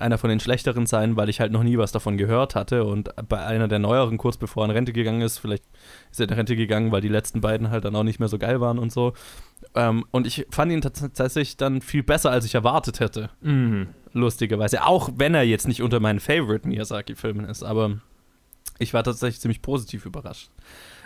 [0.00, 3.10] einer von den schlechteren sein, weil ich halt noch nie was davon gehört hatte und
[3.28, 5.64] bei einer der neueren, kurz bevor er in Rente gegangen ist, vielleicht
[6.10, 8.38] ist er in Rente gegangen, weil die letzten beiden halt dann auch nicht mehr so
[8.38, 9.12] geil waren und so.
[9.74, 13.30] Ähm, und ich fand ihn tats- tatsächlich dann viel besser, als ich erwartet hätte
[14.12, 14.84] lustigerweise.
[14.86, 17.98] Auch wenn er jetzt nicht unter meinen Favorite Miyazaki-Filmen ist, aber
[18.78, 20.50] ich war tatsächlich ziemlich positiv überrascht.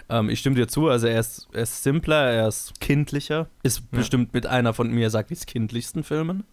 [0.08, 3.78] Ähm, ich stimme dir zu, also er ist, er ist simpler, er ist kindlicher, ist
[3.92, 3.98] Ja.
[3.98, 6.44] bestimmt mit einer von Miyazakis kindlichsten Filmen.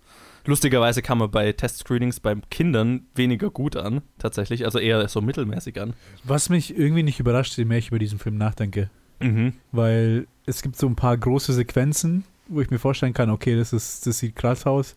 [0.45, 5.80] Lustigerweise kam er bei Testscreenings bei Kindern weniger gut an, tatsächlich, also eher so mittelmäßig
[5.82, 5.93] an.
[6.23, 8.89] Was mich irgendwie nicht überrascht, je mehr ich über diesen Film nachdenke.
[9.19, 9.54] Mhm.
[9.71, 13.73] Weil es gibt so ein paar große Sequenzen, wo ich mir vorstellen kann, okay, das,
[13.73, 14.95] ist, das sieht krass aus.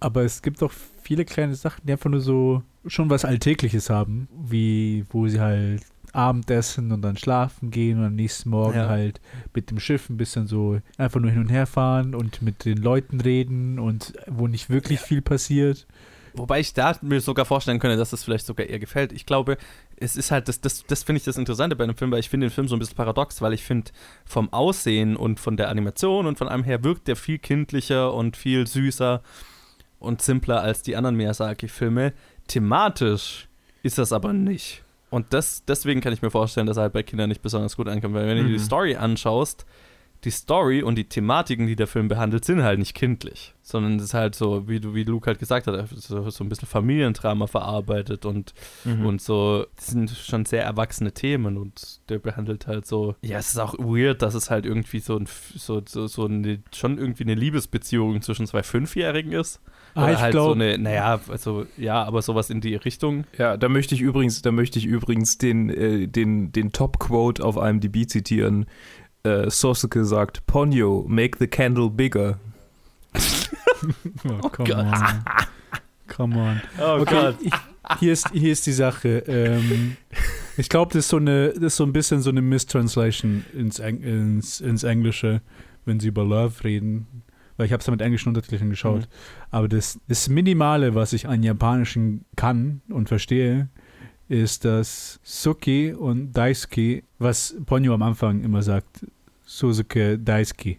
[0.00, 4.28] Aber es gibt auch viele kleine Sachen, die einfach nur so schon was Alltägliches haben,
[4.34, 8.88] wie wo sie halt Abendessen und dann schlafen gehen und am nächsten Morgen Ja.
[8.88, 9.20] halt
[9.54, 12.78] mit dem Schiff ein bisschen so einfach nur hin und her fahren und mit den
[12.78, 15.86] Leuten reden und wo nicht wirklich viel passiert.
[16.34, 19.12] Wobei ich da mir sogar vorstellen könnte, dass das vielleicht sogar eher gefällt.
[19.12, 19.58] Ich glaube,
[19.96, 22.30] es ist halt, das, das, das finde ich das Interessante bei dem Film, weil ich
[22.30, 23.90] finde den Film so ein bisschen paradox, weil ich finde,
[24.24, 28.38] vom Aussehen und von der Animation und von allem her wirkt der viel kindlicher und
[28.38, 29.22] viel süßer
[29.98, 32.14] und simpler als die anderen Miyazaki-Filme.
[32.48, 33.48] Thematisch
[33.82, 34.81] ist das aber nicht.
[35.12, 37.86] Und das, deswegen kann ich mir vorstellen, dass er halt bei Kindern nicht besonders gut
[37.86, 38.46] ankommt, weil wenn du Mhm.
[38.48, 39.66] dir die Story anschaust,
[40.24, 44.04] die Story und die Thematiken, die der Film behandelt, sind halt nicht kindlich, sondern es
[44.04, 47.46] ist halt so, wie du, wie Luke halt gesagt hat, so, so ein bisschen Familiendrama
[47.48, 48.54] verarbeitet und,
[48.84, 49.06] Mhm.
[49.06, 53.48] und so, das sind schon sehr erwachsene Themen und der behandelt halt so, ja, es
[53.48, 57.24] ist auch weird, dass es halt irgendwie so, ein, so, so, so eine, schon irgendwie
[57.24, 59.60] eine Liebesbeziehung zwischen zwei Fünfjährigen ist.
[59.94, 63.24] Ah, Oder ich halt so glaube, eine, naja, also, ja, aber sowas in die Richtung.
[63.36, 67.56] Ja, da möchte ich übrigens, da möchte ich übrigens den, äh, den, den Top-Quote auf
[67.56, 68.64] IMDb zitieren.
[69.24, 72.38] Äh, Sosuke sagt, Ponyo, make the candle bigger.
[74.28, 74.78] oh, come Gott.
[74.86, 75.24] on.
[76.08, 76.60] Come on.
[76.80, 77.52] Oh Okay, ich,
[78.00, 79.18] hier, ist, hier ist die Sache.
[79.26, 79.96] Ähm,
[80.56, 83.78] ich glaube, das, ist so eine- das ist so ein bisschen so eine Mistranslation ins,
[83.78, 85.40] Eng- ins, ins Englische,
[85.84, 87.06] wenn sie über Love reden.
[87.56, 89.02] Weil ich habe es ja mit englischen Untertiteln geschaut.
[89.02, 89.06] Mhm.
[89.50, 93.68] Aber das, das Minimale, was ich an Japanischen kann und verstehe,
[94.32, 99.06] ist, dass Suki und Daisuke, was Ponyo am Anfang immer sagt,
[99.44, 100.76] Suzuke Daisuke,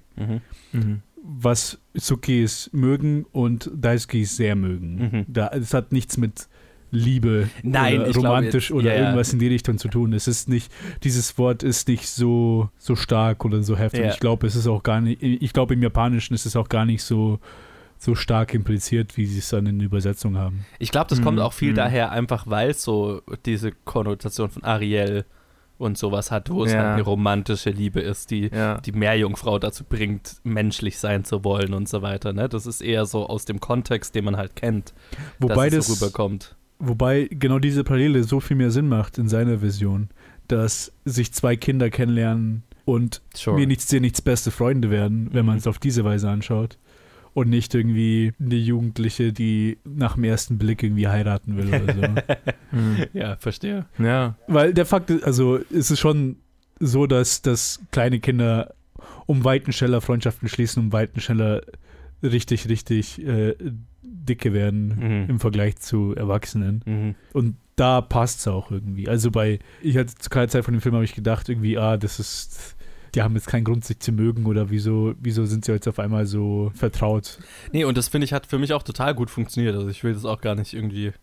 [0.72, 1.02] Mhm.
[1.24, 4.96] was Sukis mögen und Daisukis sehr mögen.
[4.96, 5.26] Mhm.
[5.28, 6.48] Da, es hat nichts mit
[6.96, 9.02] Liebe Nein, oder romantisch jetzt- oder ja, ja.
[9.06, 10.13] irgendwas in die Richtung zu tun.
[10.13, 10.72] Es ist nicht,
[11.04, 14.02] dieses Wort ist nicht so, so stark oder so heftig.
[14.02, 14.12] Ja.
[14.12, 16.86] Ich glaube, es ist auch gar nicht, ich glaube im Japanischen ist es auch gar
[16.86, 17.39] nicht so,
[18.04, 20.66] so stark impliziert, wie sie es dann in der Übersetzung haben.
[20.80, 21.76] Ich glaube, das kommt Mhm, auch viel mhm.
[21.76, 25.26] daher, einfach weil es so diese Konnotation von Ariel
[25.78, 26.80] und sowas hat, wo es Ja.
[26.80, 28.78] halt eine romantische Liebe ist, die Ja.
[28.80, 32.32] die Meerjungfrau dazu bringt, menschlich sein zu wollen und so weiter.
[32.34, 32.48] Ne?
[32.50, 34.94] Das ist eher so aus dem Kontext, den man halt kennt,
[35.39, 36.56] Wobei dass es das, so rüberkommt.
[36.80, 40.10] Wobei genau diese Parallele so viel mehr Sinn macht in seiner Vision,
[40.48, 43.56] dass sich zwei Kinder kennenlernen und Sure.
[43.58, 45.48] mir nichts, dir nichts beste Freunde werden, wenn Mhm.
[45.48, 46.78] man es auf diese Weise anschaut.
[47.34, 52.02] Und nicht irgendwie eine Jugendliche, die nach dem ersten Blick irgendwie heiraten will oder so.
[52.72, 53.06] Mhm.
[53.13, 53.86] ja, verstehe.
[54.00, 54.36] Ja.
[54.48, 56.38] Weil der Fakt ist, also es ist schon
[56.80, 58.74] so, dass, dass kleine Kinder
[59.28, 61.62] um Weiten schneller Freundschaften schließen, um Weiten schneller
[62.24, 63.56] richtig, richtig äh,
[64.02, 64.88] dicke werden
[65.24, 65.30] Mhm.
[65.30, 66.82] im Vergleich zu Erwachsenen.
[66.86, 67.15] Mhm.
[67.34, 69.08] Und da passt es auch irgendwie.
[69.08, 71.98] Also bei, ich hatte zu keiner Zeit von dem Film habe ich gedacht, irgendwie, ah,
[71.98, 72.76] das ist,
[73.15, 75.99] die haben jetzt keinen Grund, sich zu mögen oder wieso, wieso sind sie jetzt auf
[75.99, 77.38] einmal so vertraut?
[77.71, 79.76] Nee, und das finde ich hat für mich auch total gut funktioniert.
[79.76, 81.13] Also ich will das auch gar nicht irgendwie.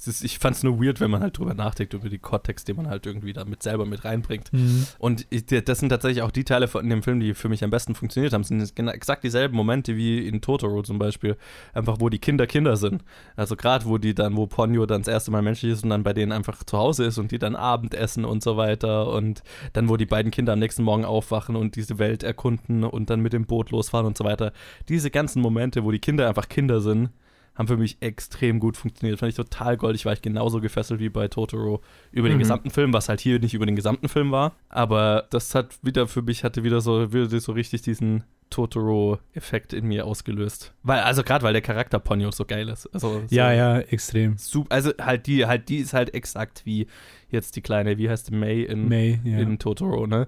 [0.00, 2.66] Es ist, ich fand es nur weird, wenn man halt drüber nachdenkt, über die Kontext,
[2.68, 4.50] den man halt irgendwie damit selber mit reinbringt.
[4.98, 7.62] Und ich, der- das sind tatsächlich auch die Teile von dem Film, die für mich
[7.62, 8.40] am besten funktioniert haben.
[8.40, 11.36] Das sind genau, exakt dieselben Momente wie in Totoro zum Beispiel.
[11.74, 13.04] Einfach, wo die Kinder Kinder sind.
[13.36, 16.02] Also gerade, wo die dann, wo Ponyo dann das erste Mal menschlich ist und dann
[16.02, 19.12] bei denen einfach zu Hause ist und die dann Abendessen und so weiter.
[19.12, 19.42] Und
[19.74, 23.20] dann, wo die beiden Kinder am nächsten Morgen aufwachen und diese Welt erkunden und dann
[23.20, 24.52] mit dem Boot losfahren und so weiter.
[24.88, 27.10] Diese ganzen Momente, wo die Kinder einfach Kinder sind,
[27.54, 29.18] haben für mich extrem gut funktioniert.
[29.18, 31.82] Fand ich total goldig, war ich genauso gefesselt wie bei Totoro
[32.12, 32.40] über den Mhm.
[32.40, 34.52] gesamten Film, was halt hier nicht über den gesamten Film war.
[34.68, 39.86] Aber das hat wieder für mich, hatte wieder so, wieder so richtig diesen Totoro-Effekt in
[39.86, 40.72] mir ausgelöst.
[40.82, 42.86] Weil, also gerade weil der Charakter Ponyo so geil ist.
[42.94, 44.36] Also so Ja, ja, extrem.
[44.38, 46.86] Sup also halt die, halt die ist halt exakt wie
[47.30, 49.38] jetzt die kleine, wie heißt die May in, May, ja.
[49.38, 50.26] in Totoro, ne?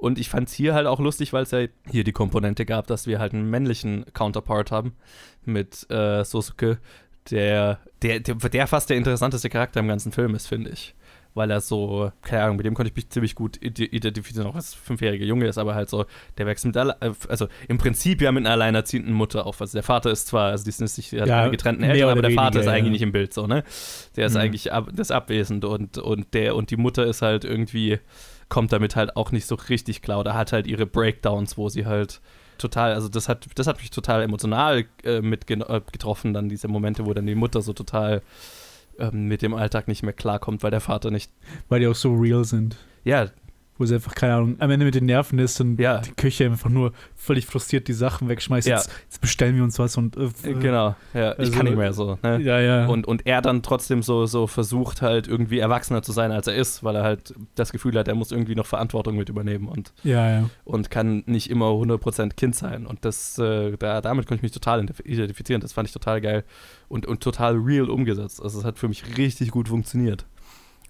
[0.00, 2.86] Und ich fand es hier halt auch lustig, weil es ja hier die Komponente gab,
[2.86, 4.94] dass wir halt einen männlichen Counterpart haben
[5.44, 6.78] mit äh, Sosuke,
[7.30, 10.94] der, der, der, der fast der interessanteste Charakter im ganzen Film ist, finde ich.
[11.34, 14.56] Weil er so, keine Ahnung, mit dem konnte ich mich ziemlich gut ide- identifizieren, auch
[14.56, 16.06] als fünfjähriger Junge ist, aber halt so,
[16.38, 16.92] der wächst mit, äh,
[17.28, 19.60] also im Prinzip ja mit einer alleinerziehenden Mutter auf.
[19.60, 22.32] Also der Vater ist zwar, also die sind sich Ja, keine getrennten Eltern, aber der
[22.32, 22.72] Vater weniger, ist ja.
[22.72, 23.62] eigentlich nicht im Bild, so, ne?
[24.16, 24.40] Der ist Mhm.
[24.40, 28.00] eigentlich ab, das ist abwesend und, und der und die Mutter ist halt irgendwie
[28.50, 31.86] kommt damit halt auch nicht so richtig klar oder hat halt ihre Breakdowns, wo sie
[31.86, 32.20] halt
[32.58, 36.68] total, also das hat, das hat mich total emotional äh, mit äh, getroffen, dann diese
[36.68, 38.20] Momente, wo dann die Mutter so total
[38.98, 41.32] ähm, mit dem Alltag nicht mehr klarkommt, weil der Vater nicht,
[41.68, 42.76] Weil die auch so real sind.
[43.04, 43.30] ja,
[43.80, 45.98] Wo sie einfach, keine Ahnung, am Ende mit den Nerven ist und Ja.
[46.02, 48.68] die Küche einfach nur völlig frustriert die Sachen wegschmeißt.
[48.68, 48.76] Ja.
[48.76, 50.18] Jetzt, jetzt bestellen wir uns was und.
[50.18, 52.40] Äh, äh, genau, ja, ich also- kann nicht mehr so, ne?
[52.42, 52.86] Ja, ja.
[52.86, 56.56] Und, und er dann trotzdem so, so versucht halt irgendwie erwachsener zu sein, als er
[56.56, 59.94] ist, weil er halt das Gefühl hat, er muss irgendwie noch Verantwortung mit übernehmen und
[60.04, 60.50] ja, ja.
[60.64, 62.84] und kann nicht immer 100% Kind sein.
[62.86, 65.62] Und das, äh, da, damit konnte ich mich total identif- identifizieren.
[65.62, 66.44] Das fand ich total geil
[66.88, 68.42] und, und total real umgesetzt.
[68.42, 70.26] Also es hat für mich richtig gut funktioniert.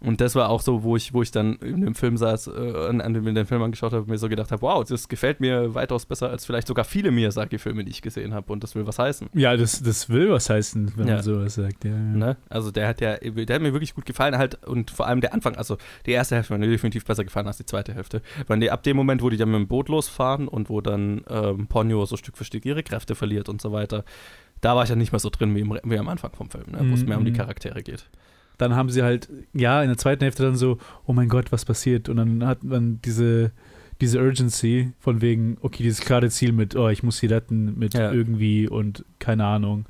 [0.02, 2.86] Und das war auch so, wo ich, wo ich dann in dem Film saß, äh,
[2.88, 5.74] an, an dem den Film angeschaut habe, mir so gedacht habe, wow, das gefällt mir
[5.74, 8.50] weitaus besser als vielleicht sogar viele Miyazaki-Filme, die ich gesehen habe.
[8.50, 9.28] Und das will was heißen.
[9.34, 11.14] Ja, das, das will was heißen, wenn Ja.
[11.16, 11.84] man sowas sagt.
[11.84, 11.96] Ja, ja.
[11.96, 12.36] Ne?
[12.48, 15.34] Also der hat ja, der hat mir wirklich gut gefallen halt und vor allem der
[15.34, 18.22] Anfang, also die erste Hälfte hat mir definitiv besser gefallen als die zweite Hälfte.
[18.46, 21.66] Weil ab dem Moment, wo die dann mit dem Boot losfahren und wo dann ähm,
[21.66, 24.04] Ponyo so Stück für Stück ihre Kräfte verliert und so weiter,
[24.62, 26.64] da war ich ja nicht mehr so drin wie, im, wie am Anfang vom Film,
[26.70, 26.78] ne?
[26.88, 27.36] wo es mehr um die Mhm.
[27.36, 28.08] Charaktere geht.
[28.60, 31.64] Dann haben sie halt, ja, in der zweiten Hälfte dann so, oh mein Gott, was
[31.64, 32.08] passiert?
[32.08, 33.52] Und dann hat man diese,
[34.00, 37.94] diese Urgency von wegen, okay, dieses klare Ziel mit, oh, ich muss sie retten, mit
[37.94, 38.12] Ja.
[38.12, 39.86] irgendwie und keine Ahnung.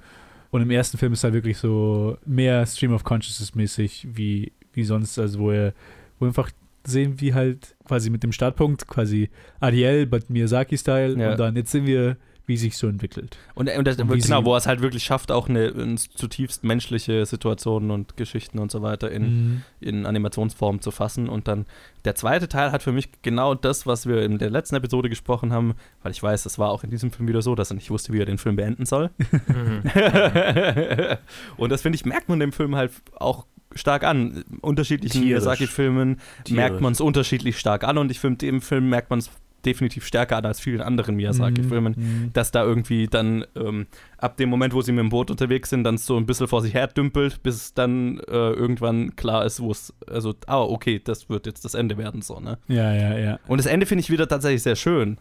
[0.51, 4.85] Und im ersten Film ist halt wirklich so mehr Stream of Consciousness mäßig wie, wie
[4.85, 5.73] sonst, also wo er,
[6.19, 6.51] wo wir einfach
[6.85, 9.31] sehen, wie halt quasi mit dem Startpunkt, quasi
[9.61, 11.33] Ariel, but Miyazaki-Style Ja.
[11.33, 12.17] und dann jetzt sehen wir,
[12.51, 13.39] wie sich so entwickelt.
[13.55, 16.65] Und, und das, Und genau, wo er es halt wirklich schafft, auch eine, eine zutiefst
[16.65, 19.63] menschliche Situationen und Geschichten und so weiter in, Mhm.
[19.81, 21.29] in Animationsform zu fassen.
[21.29, 21.67] Und dann
[22.05, 25.53] der zweite Teil hat für mich genau das, was wir in der letzten Episode gesprochen
[25.53, 27.91] haben, weil ich weiß, es war auch in diesem Film wieder so, dass er nicht
[27.91, 29.11] wusste, wie er den Film beenden soll.
[29.47, 29.83] Mhm.
[31.57, 34.45] und das finde ich, merkt man dem Film halt auch stark an.
[34.63, 35.23] Unterschiedlichen.
[35.25, 39.31] Miyazaki-Filmen merkt man es unterschiedlich stark an und ich finde, dem Film merkt man es
[39.65, 42.31] definitiv stärker an als vielen anderen Miyazaki-Filmen Mhm.
[42.33, 43.87] dass da irgendwie dann ähm,
[44.19, 46.63] ab dem Moment, wo sie mit dem Boot unterwegs sind, dann so ein bisschen vor
[46.63, 51.29] sich her dümpelt, bis dann äh, irgendwann klar ist, wo es, also, ah, okay, das
[51.29, 52.59] wird jetzt das Ende werden, so, ne?
[52.69, 53.39] Ja, ja, ja.
[53.47, 55.19] Und das Ende finde ich wieder tatsächlich sehr schön.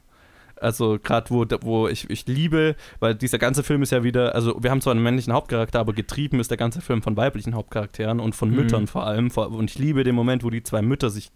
[0.62, 4.58] Also gerade wo, wo ich, ich liebe, weil dieser ganze Film ist ja wieder, also
[4.62, 8.20] wir haben zwar einen männlichen Hauptcharakter, aber getrieben ist der ganze Film von weiblichen Hauptcharakteren
[8.20, 8.56] und von Mhm.
[8.56, 9.30] Müttern vor allem.
[9.30, 11.32] Und ich liebe den Moment, wo die zwei Mütter sich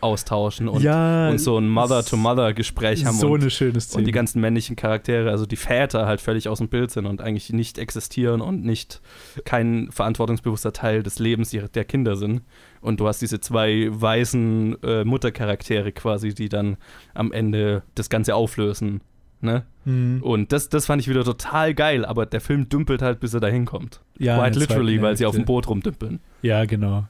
[0.00, 3.16] austauschen und, ja, und so ein Mother-to-Mother-Gespräch haben.
[3.16, 4.00] so und, eine schöne Szene.
[4.00, 7.20] und die ganzen männlichen Charaktere, also die Väter halt völlig aus dem Bild sind und
[7.20, 9.00] eigentlich nicht existieren und nicht
[9.44, 12.42] kein verantwortungsbewusster Teil des Lebens der Kinder sind.
[12.80, 16.76] Und du hast diese zwei weißen äh, Muttercharaktere quasi, die dann
[17.14, 19.00] am Ende das Ganze auflösen.
[19.40, 19.64] Ne?
[19.84, 20.20] Mhm.
[20.22, 23.40] Und das, das fand ich wieder total geil, aber der Film dümpelt halt, bis er
[23.40, 24.00] dahin kommt.
[24.18, 25.44] ja, Quite literally, weil sie auf dem.
[25.44, 26.18] Boot rumdümpeln.
[26.42, 27.06] Ja, genau.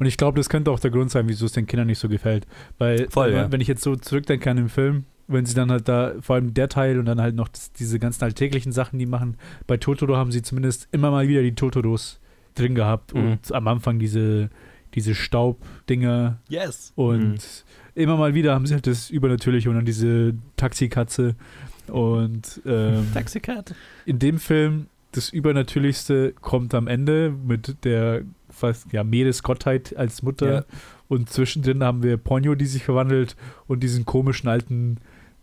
[0.00, 2.08] Und ich glaube, das könnte auch der Grund sein, wieso es den Kindern nicht so
[2.08, 2.48] gefällt.
[2.78, 3.52] Weil, Voll, wenn, ja.
[3.52, 6.52] wenn ich jetzt so zurückdenke an den Film, wenn sie dann halt da, vor allem
[6.52, 9.36] der Teil und dann halt noch das, diese ganzen alltäglichen Sachen, die machen,
[9.68, 12.18] bei Totoro haben sie zumindest immer mal wieder die Totoros
[12.56, 13.20] drin gehabt Mhm.
[13.32, 14.50] und am Anfang diese,
[14.98, 16.92] diese Staubdinger Yes.
[16.96, 17.36] und Mhm.
[17.94, 21.34] immer mal wieder haben sie halt das Übernatürliche und dann diese Taxikatze
[21.88, 23.74] und ähm, Taxicat.
[24.04, 30.52] in dem Film das Übernatürlichste kommt am Ende mit der fast ja Meeresgottheit als Mutter
[30.52, 30.64] Ja.
[31.08, 34.98] und zwischendrin haben wir Ponyo, die sich verwandelt und diesen komischen alten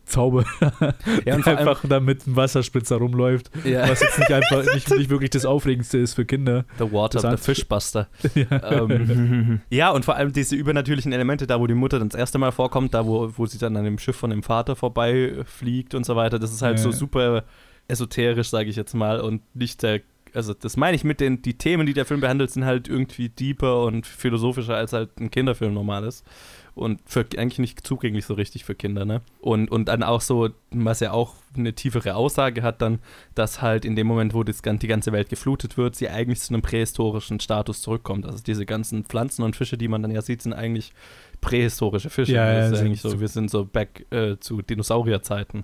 [0.05, 0.45] Zauber,
[1.25, 3.89] Ja, und der einfach da mit einem Wasserspritzer rumläuft, Ja.
[3.89, 6.65] was jetzt nicht einfach nicht, nicht wirklich das Aufregendste ist für Kinder.
[6.79, 8.07] The Water, Das the hat- Fishbuster.
[8.35, 8.71] ja.
[8.71, 12.37] ähm, ja, und vor allem diese übernatürlichen Elemente, da wo die Mutter dann das erste
[12.37, 15.95] Mal vorkommt, da wo, wo sie dann an dem Schiff von dem Vater vorbei fliegt
[15.95, 16.83] und so weiter, das ist halt Ja.
[16.83, 17.43] so super
[17.87, 20.01] esoterisch, sage ich jetzt mal, und nicht der,
[20.33, 23.29] also das meine ich mit den, die Themen, die der Film behandelt, sind halt irgendwie
[23.29, 26.25] deeper und philosophischer, als halt ein Kinderfilm normal ist.
[26.75, 29.21] Und für, eigentlich nicht zugänglich so richtig für Kinder, ne?
[29.39, 32.99] Und, und dann auch so, was ja auch eine tiefere Aussage hat, dann,
[33.33, 36.53] dass halt in dem Moment, wo das, die ganze Welt geflutet wird, sie eigentlich zu
[36.53, 38.25] einem prähistorischen Status zurückkommt.
[38.25, 40.91] Also diese ganzen Pflanzen und Fische, die man dann ja sieht, sind eigentlich
[41.39, 42.33] prähistorische Fische.
[42.33, 45.63] Ja, ja, das ist eigentlich so, wir sind so back äh, zu Dinosaurierzeiten.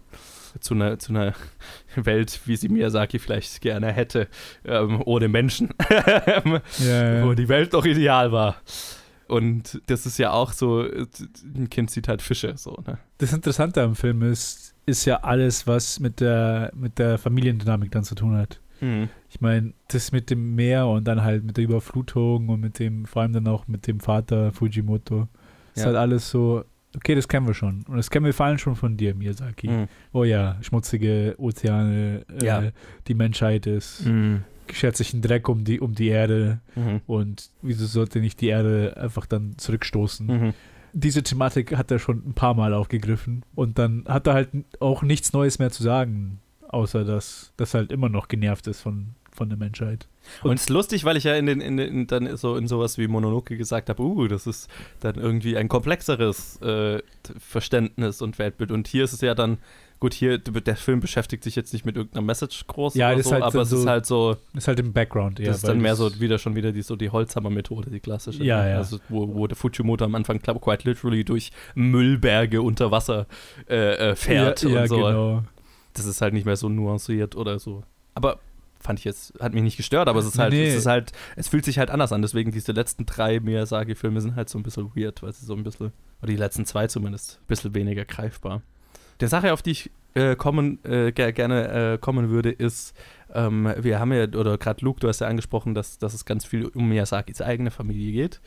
[0.60, 1.34] Zu einer, zu einer
[1.96, 4.28] Welt, wie sie Miyazaki vielleicht gerne hätte,
[4.66, 5.70] ähm, ohne Menschen.
[5.90, 7.36] Ja, Wo ja.
[7.36, 8.56] die Welt doch ideal war.
[9.32, 12.98] Und das ist ja auch so, ein Kind sieht halt Fische, so, ne?
[13.18, 18.04] Das Interessante am Film ist, ist ja alles, was mit der, mit der Familiendynamik dann
[18.04, 18.60] zu tun hat.
[19.30, 23.06] Ich meine, das mit dem Meer und dann halt mit der Überflutung und mit dem,
[23.06, 25.28] vor allem dann auch mit dem Vater Fujimoto,
[25.76, 25.86] ist Ja.
[25.86, 26.64] halt alles so,
[26.96, 27.86] okay, das kennen wir schon.
[27.88, 29.70] Und das kennen wir vor allem schon von dir, Miyazaki.
[29.70, 29.88] Mhm.
[30.14, 32.64] Oh ja, schmutzige Ozeane, äh, Ja.
[33.08, 34.44] die Menschheit ist, Mhm.
[34.74, 37.02] Schert sich ein Dreck um die, um die Erde Mhm.
[37.08, 40.28] und wieso sollte nicht die Erde einfach dann zurückstoßen?
[40.28, 40.54] Mhm.
[40.94, 45.02] diese Thematik hat er schon ein paar Mal aufgegriffen und dann hat er halt auch
[45.04, 49.48] nichts Neues mehr zu sagen, außer dass das halt immer noch genervt ist von, von
[49.50, 50.08] der Menschheit.
[50.44, 52.98] Und es ist lustig, weil ich ja in den, in den dann so in sowas
[52.98, 57.02] wie Mononoke gesagt habe, uh, das ist dann irgendwie ein komplexeres äh,
[57.40, 58.72] Verständnis und Weltbild.
[58.72, 59.58] Und hier ist es ja dann,
[60.02, 63.44] gut, hier, der Film beschäftigt sich jetzt nicht mit irgendeiner Message groß Ja, so, halt
[63.44, 65.48] aber es ist halt so, Ist halt im Background eher.
[65.48, 68.44] das ist dann mehr so wieder schon wieder die, so die Holzhammer-Methode, die klassische.
[68.44, 68.72] Ja, ne?
[68.72, 68.78] ja.
[68.78, 73.28] Also wo, wo der Fujimoto am Anfang, quite literally durch Müllberge unter Wasser
[73.70, 74.96] äh, äh, fährt ja, ja, und so.
[74.96, 75.44] genau.
[75.94, 77.84] das ist halt nicht mehr so nuanciert oder so.
[78.16, 78.40] Aber
[78.80, 80.68] fand ich jetzt, hat mich nicht gestört, aber es ist halt, Nee.
[80.68, 82.24] es ist halt, es fühlt sich halt anders an.
[82.24, 85.64] Deswegen diese letzten drei Miyazaki-Filme sind halt so ein bisschen weird, weil sie so ein
[85.64, 88.64] bisschen, oder die letzten zwei zumindest, ein bisschen weniger greifbar.
[89.22, 92.94] Der Sache, auf die ich äh, kommen, äh, ger gerne äh, kommen würde, ist,
[93.34, 96.44] ähm, wir haben ja, oder gerade Luke, du hast ja angesprochen, dass, dass es ganz
[96.46, 98.42] viel um Miyazakis eigene Familie geht.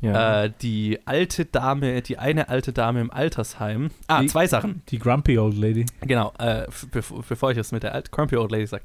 [0.00, 0.44] Ja.
[0.44, 3.90] Äh, die alte Dame, die eine alte Dame im Altersheim.
[4.06, 4.82] Ah, Die- zwei Sachen.
[4.90, 5.86] Die Grumpy Old Lady.
[6.02, 8.84] Genau, äh, bevor, bevor ich das mit der alten Grumpy Old Lady sage.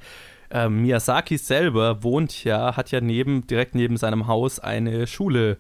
[0.50, 5.58] äh, Miyazaki selber wohnt ja, hat ja neben, direkt neben seinem Haus eine Schule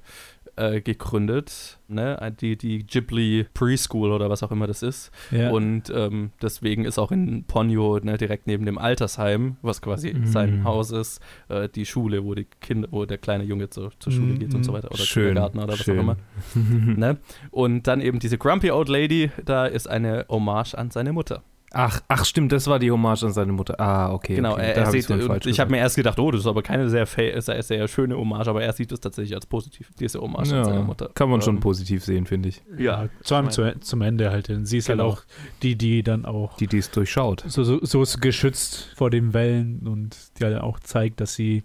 [0.55, 2.33] äh, gegründet, ne?
[2.39, 5.11] die, die Ghibli Preschool oder was auch immer das ist.
[5.31, 5.49] Ja.
[5.49, 10.25] Und ähm, deswegen ist auch in Ponyo ne, direkt neben dem Altersheim, was quasi Mhm.
[10.27, 14.11] sein Haus ist, äh, die Schule, wo die Kinder, wo der kleine Junge zur, zur
[14.13, 15.97] Schule Mhm, geht und so weiter oder Schön, Kindergarten oder was schön.
[15.97, 16.17] auch immer.
[16.95, 17.17] Ne?
[17.51, 21.41] Und dann eben diese Grumpy Old Lady, da ist eine Hommage an seine Mutter.
[21.75, 23.79] Ach, ach, stimmt, das war die Hommage an seine Mutter.
[23.79, 24.35] Ah, okay.
[24.35, 24.61] Genau, okay.
[24.61, 27.07] er, er sieht, falsch ich habe mir erst gedacht, oh, das ist aber keine sehr,
[27.07, 30.77] sehr, sehr schöne Hommage, aber er sieht es tatsächlich als positiv, diese Hommage an seine
[30.77, 31.09] ja, Mutter.
[31.15, 32.61] kann man schon Ähm, positiv sehen, finde ich.
[32.77, 34.49] Ja, Vor allem ich zu, zum Ende halt.
[34.49, 35.03] denn Sie ist Genau.
[35.05, 35.23] halt auch
[35.63, 37.43] die, die dann auch Die, die es durchschaut.
[37.47, 41.63] so, so, so ist geschützt vor den Wellen und die halt auch zeigt, dass sie,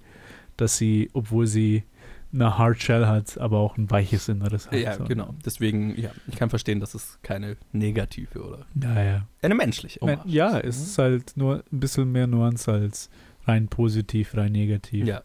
[0.56, 1.84] dass sie, obwohl sie
[2.32, 4.74] eine Hard Shell hat, aber auch ein weiches Inneres hat.
[4.78, 5.04] Ja, so.
[5.04, 5.34] genau.
[5.44, 9.26] Deswegen, ja, ich kann verstehen, dass es keine negative oder Ja, ja.
[9.42, 13.08] eine menschliche Hommage ja, es ist halt nur ein bisschen mehr Nuance als
[13.46, 15.06] rein positiv, rein negativ.
[15.06, 15.22] Ja,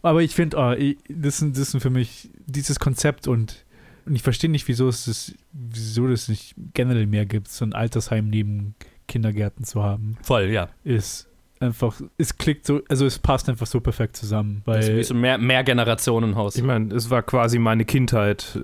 [0.00, 3.64] Aber ich finde, ah, ich- das, sind, das sind für mich dieses Konzept und,
[4.06, 7.74] und ich verstehe nicht, wieso es das, wieso das nicht generell mehr gibt, so ein
[7.74, 8.74] Altersheim neben
[9.06, 10.16] Kindergärten zu haben.
[10.22, 10.70] voll, ja.
[10.82, 11.28] Ist
[11.60, 15.02] einfach, es klickt so, also es passt einfach so perfekt zusammen, Das ist weil wie
[15.04, 16.56] so mehr, mehr Generationenhaus.
[16.56, 18.58] Ich meine, es war quasi meine Kindheit.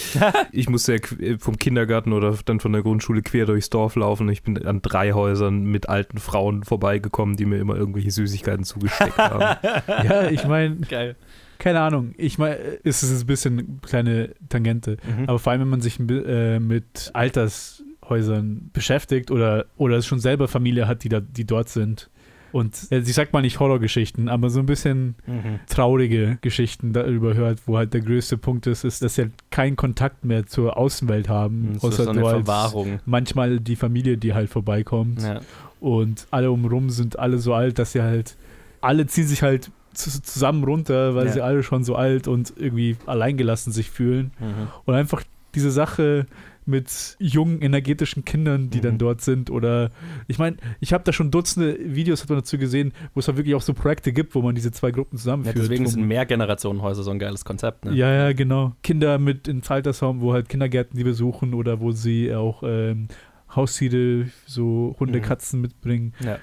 [0.52, 4.28] ich musste ja qu- vom Kindergarten oder dann von der Grundschule quer durchs Dorf laufen.
[4.28, 9.18] Ich bin an drei Häusern mit alten Frauen vorbeigekommen, die mir immer irgendwelche Süßigkeiten zugesteckt
[9.18, 9.58] haben.
[10.04, 11.16] ja, ich meine, Geil.
[11.58, 15.24] keine Ahnung, ich meine, es ist ein bisschen eine kleine Tangente, Mhm.
[15.28, 20.86] aber vor allem, wenn man sich äh, mit Altershäusern beschäftigt oder, oder schon selber Familie
[20.86, 22.08] hat, die, da, die dort sind
[22.52, 25.60] und äh, ich sag mal nicht Horrorgeschichten, aber so ein bisschen Mhm.
[25.68, 29.76] traurige Geschichten darüber hört, wo halt der größte Punkt ist, ist, dass sie halt keinen
[29.76, 33.00] Kontakt mehr zur Außenwelt haben, Das ist außer so eine Verwahrung.
[33.04, 35.40] manchmal die Familie, die halt vorbeikommt Ja.
[35.80, 38.36] und alle umrum sind alle so alt, dass sie halt,
[38.80, 41.32] alle ziehen sich halt zu- zusammen runter, weil Ja.
[41.32, 44.68] sie alle schon so alt und irgendwie alleingelassen sich fühlen Mhm.
[44.84, 45.22] und einfach
[45.54, 46.26] diese Sache
[46.66, 48.82] mit jungen, energetischen Kindern, die Mhm.
[48.82, 49.50] dann dort sind.
[49.50, 49.90] Oder
[50.26, 53.62] ich meine, ich habe da schon Dutzende Videos dazu gesehen, wo es halt wirklich auch
[53.62, 55.56] so Projekte gibt, wo man diese zwei Gruppen Ja, zusammenführt.
[55.58, 57.84] deswegen wo sind Mehrgenerationenhäuser so ein geiles Konzept.
[57.84, 57.92] Ne?
[57.94, 58.74] ja, ja, genau.
[58.82, 63.08] Kinder mit ins Altersheim, wo halt Kindergärten die besuchen oder wo sie auch ähm,
[63.54, 65.22] Haustiere, so Hunde, Mhm.
[65.22, 66.12] Katzen mitbringen.
[66.22, 66.38] Ja.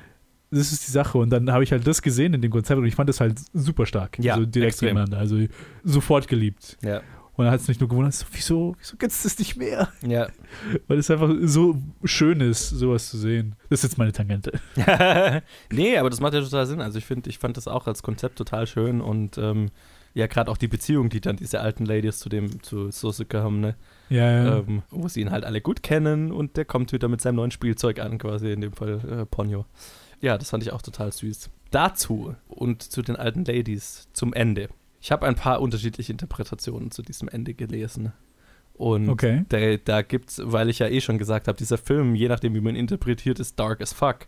[0.52, 1.18] Das ist die Sache.
[1.18, 3.40] Und dann habe ich halt das gesehen in dem Konzept und ich fand das halt
[3.54, 4.18] super stark.
[4.20, 4.90] Ja, so direkt extrem.
[4.90, 5.18] nebeneinander.
[5.18, 5.38] Also
[5.84, 6.78] sofort geliebt.
[6.84, 7.02] Ja.
[7.36, 9.90] Und dann hat es mich nur gewundert, so, wieso, wieso gibt es das nicht mehr?
[10.06, 10.28] Ja.
[10.88, 13.56] Weil es einfach so schön ist, sowas zu sehen.
[13.70, 14.60] Das ist jetzt meine Tangente.
[15.72, 16.80] nee, aber das macht ja total Sinn.
[16.80, 19.72] Also ich finde, ich fand das auch als Konzept total schön und ähm,
[20.14, 23.60] ja, gerade auch die Beziehung, die dann diese alten Ladies zu dem, zu Sosuke haben,
[23.60, 23.76] ne?
[24.10, 24.58] Ja, ja.
[24.60, 27.52] Ähm, wo sie ihn halt alle gut kennen und der kommt wieder mit seinem neuen
[27.52, 29.66] Spielzeug an, quasi in dem Fall äh, Ponyo.
[30.22, 31.50] Ja, das fand ich auch total süß.
[31.72, 34.70] Dazu und zu den alten Ladies zum Ende.
[35.04, 38.14] Ich habe ein paar unterschiedliche Interpretationen zu diesem Ende gelesen.
[38.72, 39.44] Und Okay.
[39.50, 42.62] da, da gibt's, weil ich ja eh schon gesagt habe, dieser Film, je nachdem, wie
[42.62, 44.28] man ihn interpretiert, ist dark as fuck.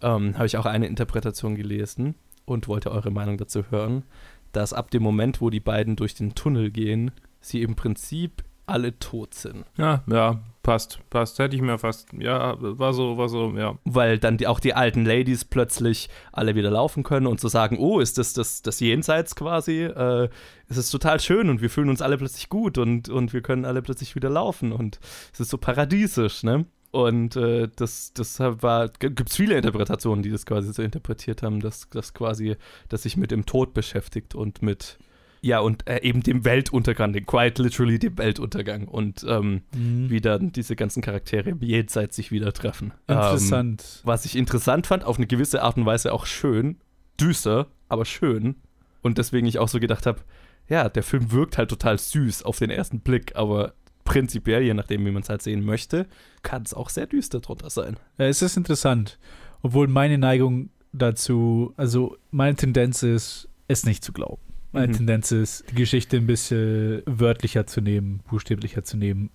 [0.00, 2.14] Ähm, habe ich auch eine Interpretation gelesen
[2.46, 4.04] und wollte eure Meinung dazu hören,
[4.52, 7.10] dass ab dem Moment, wo die beiden durch den Tunnel gehen,
[7.42, 9.66] sie im Prinzip alle tot sind.
[9.76, 11.40] Ja, ja, passt, passt.
[11.40, 13.76] Hätte ich mir fast, ja, war so, war so, ja.
[13.84, 17.76] Weil dann die, auch die alten Ladies plötzlich alle wieder laufen können und so sagen,
[17.80, 19.82] oh, ist das das, das Jenseits quasi?
[19.82, 20.28] Äh,
[20.68, 23.64] es ist total schön und wir fühlen uns alle plötzlich gut und, und wir können
[23.64, 25.00] alle plötzlich wieder laufen und
[25.32, 26.66] es ist so paradiesisch, ne?
[26.92, 31.58] Und äh, das, das war, gibt es viele Interpretationen, die das quasi so interpretiert haben,
[31.58, 32.56] dass das quasi,
[32.88, 34.98] dass sich mit dem Tod beschäftigt und mit,
[35.42, 40.10] ja, und äh, eben dem Weltuntergang, den quite literally dem Weltuntergang und ähm, Mhm.
[40.10, 42.92] wie dann diese ganzen Charaktere Jenseits sich wieder treffen.
[43.08, 44.00] Ähm, Interessant.
[44.04, 46.76] was ich interessant fand, auf eine gewisse Art und Weise auch schön,
[47.18, 48.56] düster, aber schön.
[49.02, 50.20] Und deswegen ich auch so gedacht habe,
[50.68, 53.72] ja, der Film wirkt halt total süß auf den ersten Blick, aber
[54.04, 56.06] prinzipiell, je nachdem, wie man es halt sehen möchte,
[56.42, 57.96] kann es auch sehr düster drunter sein.
[58.18, 59.18] Ja, es ist interessant.
[59.62, 64.42] Obwohl meine Neigung dazu, also meine Tendenz ist, es nicht zu glauben.
[64.72, 64.92] Meine Mhm.
[64.92, 69.30] Tendenz ist, die Geschichte ein bisschen wörtlicher zu nehmen, buchstäblicher zu nehmen.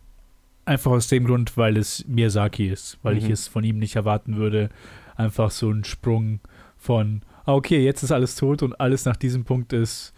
[0.64, 3.32] Einfach aus dem Grund, weil es Miyazaki ist, weil ich Mhm.
[3.32, 4.70] es von ihm nicht erwarten würde.
[5.16, 6.40] Einfach so ein Sprung
[6.78, 10.14] von, ah, okay, jetzt ist alles tot und alles nach diesem Punkt ist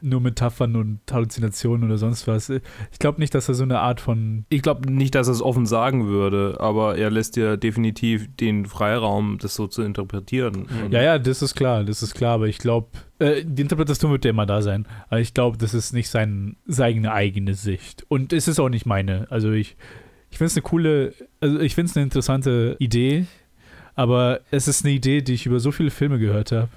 [0.00, 2.50] nur Metaphern und Halluzinationen oder sonst was.
[2.50, 5.42] Ich glaube nicht, dass er so eine Art von Ich glaube nicht, dass er es
[5.42, 10.66] offen sagen würde, aber er lässt dir definitiv den Freiraum, das so zu interpretieren.
[10.84, 14.10] Und Ja, ja, das ist klar, das ist klar, aber ich glaube, äh, die Interpretation
[14.12, 18.04] wird ja immer da sein, aber ich glaube, das ist nicht sein, seine eigene Sicht.
[18.08, 19.26] Und es ist auch nicht meine.
[19.30, 19.76] Also ich,
[20.30, 23.26] ich finde es eine coole, also ich finde es eine interessante Idee,
[23.98, 26.68] Aber es ist eine Idee, die ich über so viele Filme gehört habe.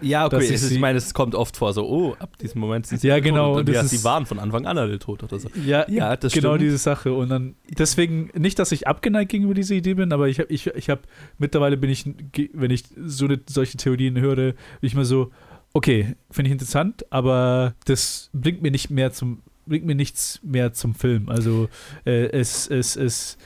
[0.00, 0.36] Ja, okay.
[0.36, 3.08] Dass ich Ich, meine, es kommt oft vor, so, oh, ab diesem Moment sind sie
[3.08, 3.60] Ja, genau, Tot.
[3.60, 5.48] Und das ja, ist- sie waren von Anfang an alle tot oder so.
[5.64, 6.62] Ja, Ja, das genau stimmt.
[6.62, 7.12] diese Sache.
[7.14, 10.66] Und dann, deswegen, nicht, dass ich abgeneigt gegenüber dieser Idee bin, aber ich habe, ich,
[10.66, 11.02] ich habe,
[11.38, 12.04] mittlerweile bin ich,
[12.52, 15.30] wenn ich so eine, solche Theorien höre, bin ich mal so,
[15.72, 20.72] okay, finde ich interessant, aber das bringt mir nicht mehr zum, bringt mir nichts mehr
[20.72, 21.28] zum Film.
[21.28, 21.68] Also,
[22.04, 23.36] äh, es, es, es,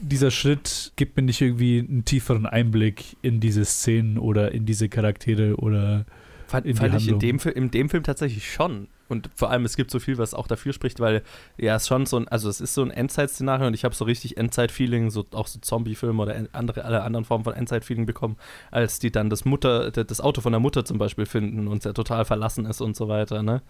[0.00, 4.88] dieser Schritt gibt mir nicht irgendwie einen tieferen Einblick in diese Szenen oder in diese
[4.88, 6.06] Charaktere oder
[6.46, 7.38] Fand, in die fand ich in Handlung.
[7.38, 8.88] dem, in dem Film tatsächlich schon.
[9.08, 11.22] Und vor allem, es gibt so viel, was auch dafür spricht, weil
[11.56, 14.04] ja, es schon so ein, also es ist so ein Endzeit-Szenario und ich habe so
[14.04, 18.36] richtig Endzeit-Feeling, so auch so Zombie-Filme oder andere, alle anderen Formen von Endzeit-Feeling bekommen,
[18.70, 21.92] als die dann das Mutter, das Auto von der Mutter zum Beispiel finden und ja
[21.92, 23.62] total verlassen ist und so weiter, ne?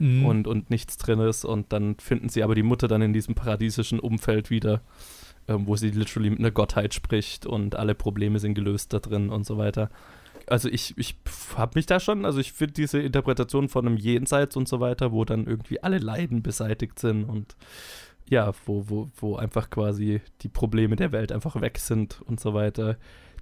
[0.00, 0.26] Mhm.
[0.26, 3.34] Und, und nichts drin ist und dann finden sie aber die Mutter dann in diesem
[3.34, 4.80] paradiesischen Umfeld wieder,
[5.48, 9.30] ähm, wo sie literally mit einer Gottheit spricht und alle Probleme sind gelöst da drin
[9.30, 9.90] und so weiter
[10.50, 11.16] also ich, ich
[11.56, 15.12] habe mich da schon, also ich finde diese Interpretation von einem Jenseits und so weiter,
[15.12, 17.56] wo dann irgendwie alle Leiden beseitigt sind und
[18.28, 22.54] ja, wo, wo, wo einfach quasi die Probleme der Welt einfach weg sind und so
[22.54, 22.96] weiter.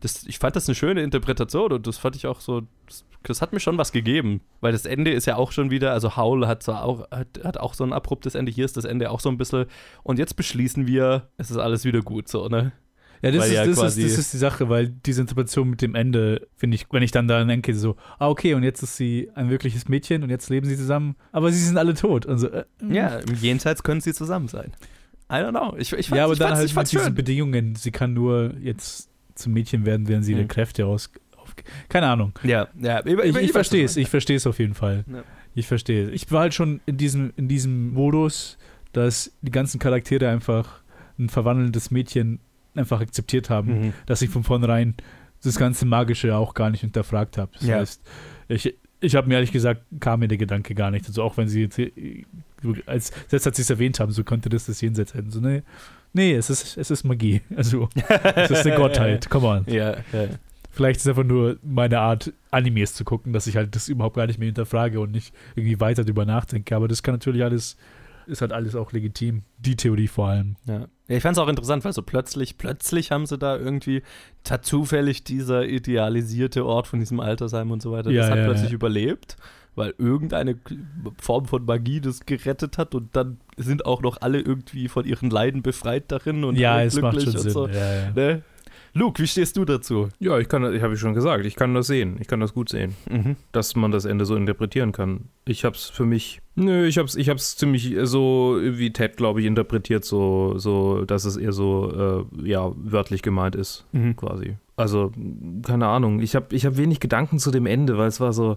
[0.06, 3.42] Das, ich fand das eine schöne Interpretation und das fand ich auch so, das, das
[3.42, 6.46] hat mir schon was gegeben, weil das Ende ist ja auch schon wieder, also Howl
[6.46, 9.20] hat zwar auch, hat, hat auch so ein abruptes Ende, hier ist das Ende auch
[9.20, 9.66] so ein bisschen
[10.04, 12.72] und jetzt beschließen wir, es ist alles wieder gut so, ne?
[13.22, 15.94] Ja, das, ist, ja das, ist, das ist die Sache, weil diese Interpretation mit dem
[15.94, 19.30] Ende, finde ich, wenn ich dann daran denke, so, ah, okay, und jetzt ist sie
[19.34, 22.26] ein wirkliches Mädchen und jetzt leben sie zusammen, aber sie sind alle tot.
[22.26, 24.72] Also, äh, Ja, im Jenseits können sie zusammen sein.
[25.30, 25.74] I don't know.
[25.76, 27.14] Ich, ich fand's, ja, aber ich dann halt mit fand's diesen schön.
[27.14, 30.48] Bedingungen, sie kann nur jetzt zum Mädchen werden, während sie ihre Mhm.
[30.48, 31.10] Kräfte aus.
[31.36, 31.54] Auf,
[31.88, 32.32] keine Ahnung.
[32.42, 33.04] Ja, ja.
[33.06, 35.04] Ich, Ich, ich verstehe es, ich, ich verstehe es auf jeden Fall.
[35.10, 35.22] Ja.
[35.54, 36.12] Ich verstehe es.
[36.12, 38.58] Ich war halt schon in diesem, in diesem Modus,
[38.92, 40.80] dass die ganzen Charaktere einfach
[41.18, 42.40] ein verwandelndes Mädchen
[42.74, 43.86] einfach akzeptiert haben.
[43.86, 43.92] Mhm.
[44.06, 44.94] dass ich von vornherein
[45.42, 47.52] das ganze Magische auch gar nicht hinterfragt habe.
[47.54, 47.76] Das Ja.
[47.76, 48.02] heißt,
[48.48, 51.06] ich, ich habe mir ehrlich gesagt, kam mir der Gedanke gar nicht.
[51.06, 52.24] Also auch wenn sie jetzt, äh,
[52.86, 55.30] als selbst als sie es erwähnt haben, so könnte das das Jenseits sein.
[55.30, 55.62] So, nee,
[56.12, 57.42] nee, es ist, es ist Magie.
[57.56, 57.88] Also,
[58.34, 59.28] es ist eine Gottheit.
[59.30, 59.64] Come on.
[59.68, 60.28] Ja, ja.
[60.70, 64.16] Vielleicht ist es einfach nur meine Art, Animes zu gucken, dass ich halt das überhaupt
[64.16, 66.76] gar nicht mehr hinterfrage und nicht irgendwie weiter drüber nachdenke.
[66.76, 67.78] Aber das kann natürlich alles,
[68.26, 69.42] ist halt alles auch legitim.
[69.58, 70.56] Die Theorie vor allem.
[70.66, 70.86] ja.
[71.08, 74.02] ja ich fand es auch interessant, weil so plötzlich, plötzlich haben sie da irgendwie
[74.60, 78.72] zufällig dieser idealisierte Ort von diesem Altersheim und so weiter, Ja, das hat ja, plötzlich
[78.72, 79.36] überlebt,
[79.76, 80.56] weil irgendeine
[81.20, 85.30] Form von Magie das gerettet hat und dann sind auch noch alle irgendwie von ihren
[85.30, 87.52] Leiden befreit darin und ja, es macht glücklich schon und Sinn.
[87.52, 87.68] so.
[87.68, 88.10] Ja, ja.
[88.14, 88.42] Ne?
[88.94, 90.08] Luke, wie stehst du dazu?
[90.20, 92.16] Ja, ich kann, ich habe ich schon gesagt, ich kann das sehen.
[92.18, 93.36] Ich kann das gut sehen, Mhm.
[93.52, 95.28] dass man das Ende so interpretieren kann.
[95.44, 99.18] Ich habe es für mich, nö, ich habe es ich hab's ziemlich so wie Ted,
[99.18, 104.16] glaube ich, interpretiert, so, so, dass es eher so, äh, ja, wörtlich gemeint ist, Mhm.
[104.16, 104.56] quasi.
[104.76, 105.12] Also,
[105.62, 106.20] keine Ahnung.
[106.20, 108.56] Ich habe ich hab wenig Gedanken zu dem Ende, weil es war so,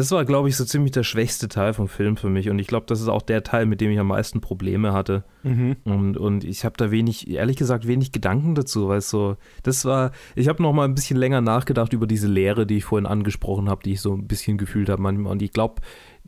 [0.00, 2.48] das war, glaube ich, so ziemlich der schwächste Teil vom Film für mich.
[2.48, 5.24] Und ich glaube, das ist auch der Teil, mit dem ich am meisten Probleme hatte.
[5.42, 5.76] Mhm.
[5.84, 10.12] Und, und ich habe da wenig, ehrlich gesagt, wenig Gedanken dazu, weil so, das war,
[10.36, 13.68] ich habe noch mal ein bisschen länger nachgedacht über diese Lehre, die ich vorhin angesprochen
[13.68, 15.32] habe, die ich so ein bisschen gefühlt habe manchmal.
[15.32, 15.82] Und ich glaube,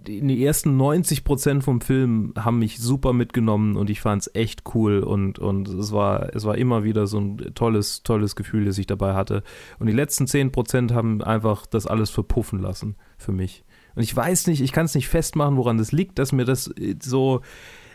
[0.06, 4.62] die, ersten 90 Prozent vom Film haben mich super mitgenommen und ich fand es echt
[4.74, 8.78] cool und, und es war, es war immer wieder so ein tolles, tolles Gefühl, das
[8.78, 9.42] ich dabei hatte.
[9.78, 13.64] Und die letzten 10 Prozent haben einfach das alles verpuffen lassen für mich.
[13.94, 16.68] Und ich weiß nicht, ich kann es nicht festmachen, woran das liegt, dass mir das
[16.78, 17.42] äh, so,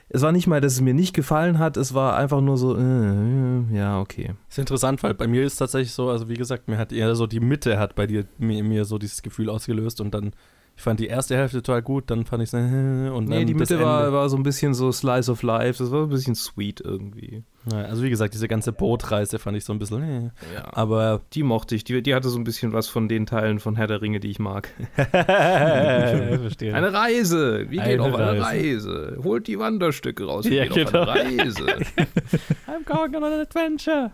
[0.10, 2.78] es war nicht mal, dass es mir nicht gefallen hat, es war einfach nur so,
[2.78, 4.36] äh, ja, okay.
[4.50, 7.28] Ist interessant, weil bei mir ist tatsächlich so, also wie gesagt, mir hat eher so
[7.28, 10.32] die Mitte hat bei dir mir, mir so dieses Gefühl ausgelöst und dann,
[10.78, 12.54] ich fand die erste Hälfte total gut, dann fand ich es
[13.12, 16.04] und Nee, die Mitte war, war so ein bisschen so Slice of Life, das war
[16.04, 17.44] ein bisschen sweet irgendwie.
[17.72, 20.24] Ja, also wie gesagt, diese ganze Bootreise fand ich so ein bisschen, äh.
[20.56, 20.70] Ja.
[20.72, 23.76] aber Die mochte ich, die, die hatte so ein bisschen was von den Teilen von
[23.76, 24.70] Herr der Ringe, die ich mag.
[24.96, 26.74] verstehe.
[26.74, 28.44] Eine Reise, wie geht Eine auf eine Reise.
[28.44, 29.20] Reise?
[29.24, 31.02] Holt die Wanderstücke raus, wie Ja, geht genau.
[31.04, 31.66] auf eine Reise?
[32.68, 34.12] I'm going on an adventure.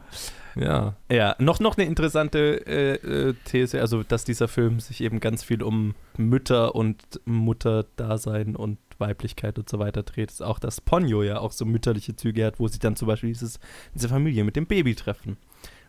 [0.55, 0.95] Ja.
[1.09, 5.43] Ja, noch, noch eine interessante äh, äh, These, also dass dieser Film sich eben ganz
[5.43, 11.23] viel um Mütter und Mutterdasein und Weiblichkeit und so weiter dreht, ist auch, dass Ponyo
[11.23, 13.59] ja auch so mütterliche Züge hat, wo sie dann zum Beispiel dieses,
[13.93, 15.37] diese Familie mit dem Baby treffen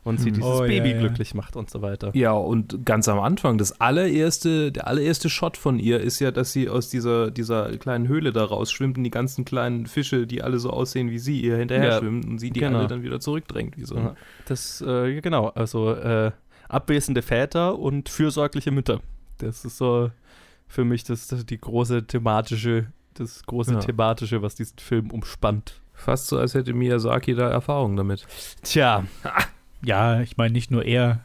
[0.05, 0.35] und sie Hm.
[0.35, 0.99] dieses Oh, ja, Baby ja.
[1.01, 2.11] glücklich macht und so weiter.
[2.15, 6.53] Ja, und ganz am Anfang, das allererste, der allererste Shot von ihr ist ja, dass
[6.53, 10.59] sie aus dieser, dieser kleinen Höhle da rausschwimmt und die ganzen kleinen Fische, die alle
[10.59, 12.79] so aussehen wie sie, ihr hinterher Ja, schwimmen und sie die genau.
[12.81, 13.77] alle dann wieder zurückdrängt.
[13.77, 14.15] Wie so.
[14.47, 16.31] Das, äh, genau, also äh,
[16.69, 19.01] abwesende Väter und fürsorgliche Mütter.
[19.39, 20.11] Das ist so
[20.69, 25.81] für mich das, das die große thematische, das große thematische, was diesen Film umspannt.
[25.93, 28.27] Fast so, als hätte Miyazaki da Erfahrung damit.
[28.63, 29.05] Tja,
[29.85, 31.21] Ja, ich meine nicht nur er.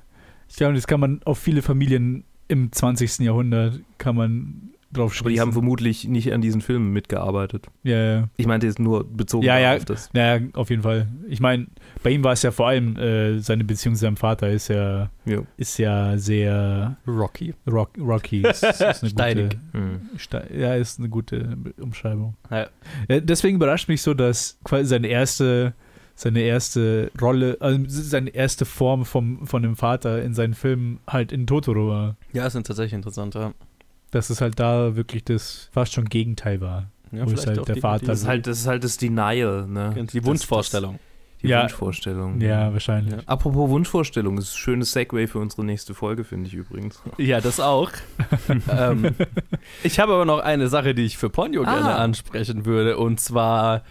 [0.50, 3.20] Ich glaube, das kann man auf viele Familien im 20.
[3.20, 5.26] Jahrhundert kann man drauf schließen.
[5.28, 7.68] Aber die haben vermutlich nicht an diesen Filmen mitgearbeitet.
[7.84, 8.30] ja, ja.
[8.38, 9.76] Ich meinte jetzt nur bezogen Ja, ja.
[9.76, 10.10] auf das.
[10.14, 11.08] Naja, auf jeden Fall.
[11.28, 11.68] Ich meine,
[12.02, 15.12] bei ihm war es ja vor allem, äh, seine Beziehung zu seinem Vater ist ja,
[15.26, 15.44] Ja.
[15.58, 17.54] ist ja sehr Rocky.
[17.70, 18.42] rock, rocky.
[18.48, 19.50] Ist, ist eine Steinig.
[19.52, 20.00] Gute, Hm.
[20.18, 22.34] Ste ja, ist eine gute Umschreibung.
[22.50, 22.68] Ja.
[23.08, 25.74] Ja, deswegen überrascht mich so, dass quasi seine erste,
[26.22, 31.32] seine erste Rolle, also seine erste Form vom, von dem Vater in seinen Filmen halt
[31.32, 32.16] in Totoro war.
[32.34, 33.54] Ja, ist tatsächlich interessant, ja.
[34.12, 36.90] Dass es halt da wirklich das fast schon Gegenteil war.
[37.14, 39.66] ja Wo ist halt der die, Vater- Das ist halt das, ist halt das Denial,
[39.68, 39.94] ne?
[39.96, 40.96] die, die Das- Wunschvorstellung.
[40.96, 41.02] Das,
[41.42, 41.62] die Ja.
[41.62, 42.42] Wunschvorstellung.
[42.42, 43.14] Ja, wahrscheinlich.
[43.14, 43.20] Ja.
[43.26, 47.02] Apropos Wunschvorstellung, das ist ein schönes Segway für unsere nächste Folge, finde ich übrigens.
[47.18, 47.92] Ja, das auch.
[48.70, 49.16] ähm,
[49.84, 52.04] ich habe aber noch eine Sache, die ich für Ponyo gerne Ah.
[52.04, 52.98] ansprechen würde.
[52.98, 53.84] Und zwar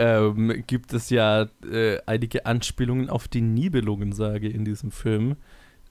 [0.00, 5.36] ähm, gibt es ja äh, einige Anspielungen auf die Nibelungensage in diesem Film,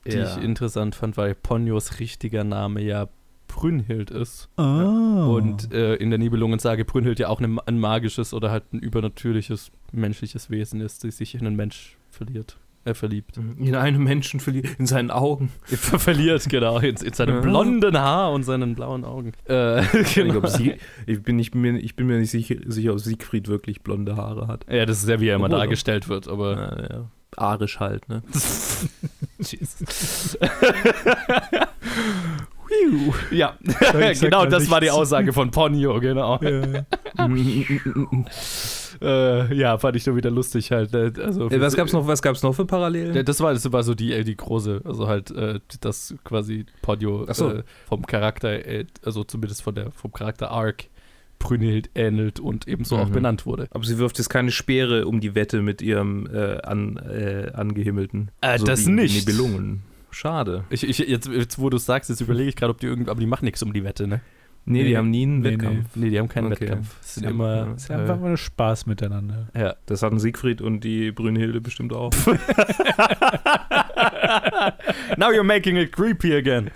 [0.06, 0.36] die Ja.
[0.38, 3.08] ich interessant fand, weil Ponyos richtiger Name ja
[3.48, 4.50] Brünnhild ist.
[4.58, 5.26] Ah.
[5.28, 9.72] Und äh, in der Nibelungensage Brünnhild ja auch ein, ein magisches oder halt ein übernatürliches
[9.92, 12.58] menschliches Wesen ist, die sich in einen Mensch verliert.
[12.90, 13.38] Äh, verliebt.
[13.60, 15.52] In einem Menschen verliert, in seinen Augen.
[15.66, 17.42] Ver verliert, genau, in, in seinem Ja.
[17.42, 19.34] blonden Haar und seinen blauen Augen.
[19.48, 20.40] Äh, Ich, genau.
[20.40, 20.76] glaub, Sie,
[21.06, 24.16] ich, bin, ich, bin mir, ich bin mir nicht sicher, sicher, ob Siegfried wirklich blonde
[24.18, 24.66] Haare hat.
[24.70, 26.56] Ja, das ist ja, wie er immer Obwohl, dargestellt wird, aber.
[26.56, 27.06] Ja, ja.
[27.38, 28.24] Arisch halt, ne?
[29.38, 30.38] Jesus.
[33.32, 33.54] ja,
[34.20, 34.90] genau, das war die.
[34.90, 36.40] Aussage von Ponyo, genau.
[36.42, 36.84] Ja.
[39.02, 40.94] Äh, ja, fand ich nur wieder lustig halt.
[40.94, 43.24] äh, Also, Äh, was gab's noch, was gab's noch für Parallelen?
[43.26, 47.26] Das war, das war so die, äh, die große, also halt, äh, das quasi Ponyo
[47.30, 47.50] Ach so.
[47.52, 50.86] äh, vom Charakter, äh, also zumindest von der, vom Charakter Arc
[51.40, 53.14] Brünnhild ähnelt und ebenso auch Mhm.
[53.14, 53.68] benannt wurde.
[53.72, 56.28] Aber sie wirft jetzt keine Speere um die Wette mit ihrem
[56.64, 56.98] an,
[57.54, 58.32] Angehimmelten.
[58.42, 59.26] Äh, So das nicht.
[59.28, 59.84] Nibelungen.
[60.12, 60.64] Schade.
[60.70, 63.10] Ich, ich, jetzt, jetzt, wo du es sagst, jetzt überlege ich gerade, ob die irgendwie,
[63.12, 64.22] aber die machen nichts um die Wette, ne?
[64.72, 64.98] Nee, die Nee.
[64.98, 65.96] haben nie einen Nee, Wettkampf.
[65.96, 66.62] Nee, die haben keinen Okay.
[66.62, 66.96] Wettkampf.
[67.02, 67.74] Es sind immer.
[67.76, 69.48] Es ist einfach Äh, mal Spaß miteinander.
[69.56, 69.76] ja.
[69.88, 72.12] Das hatten Siegfried und die Brünnhilde bestimmt auch.
[75.18, 76.72] Now you're making it creepy again.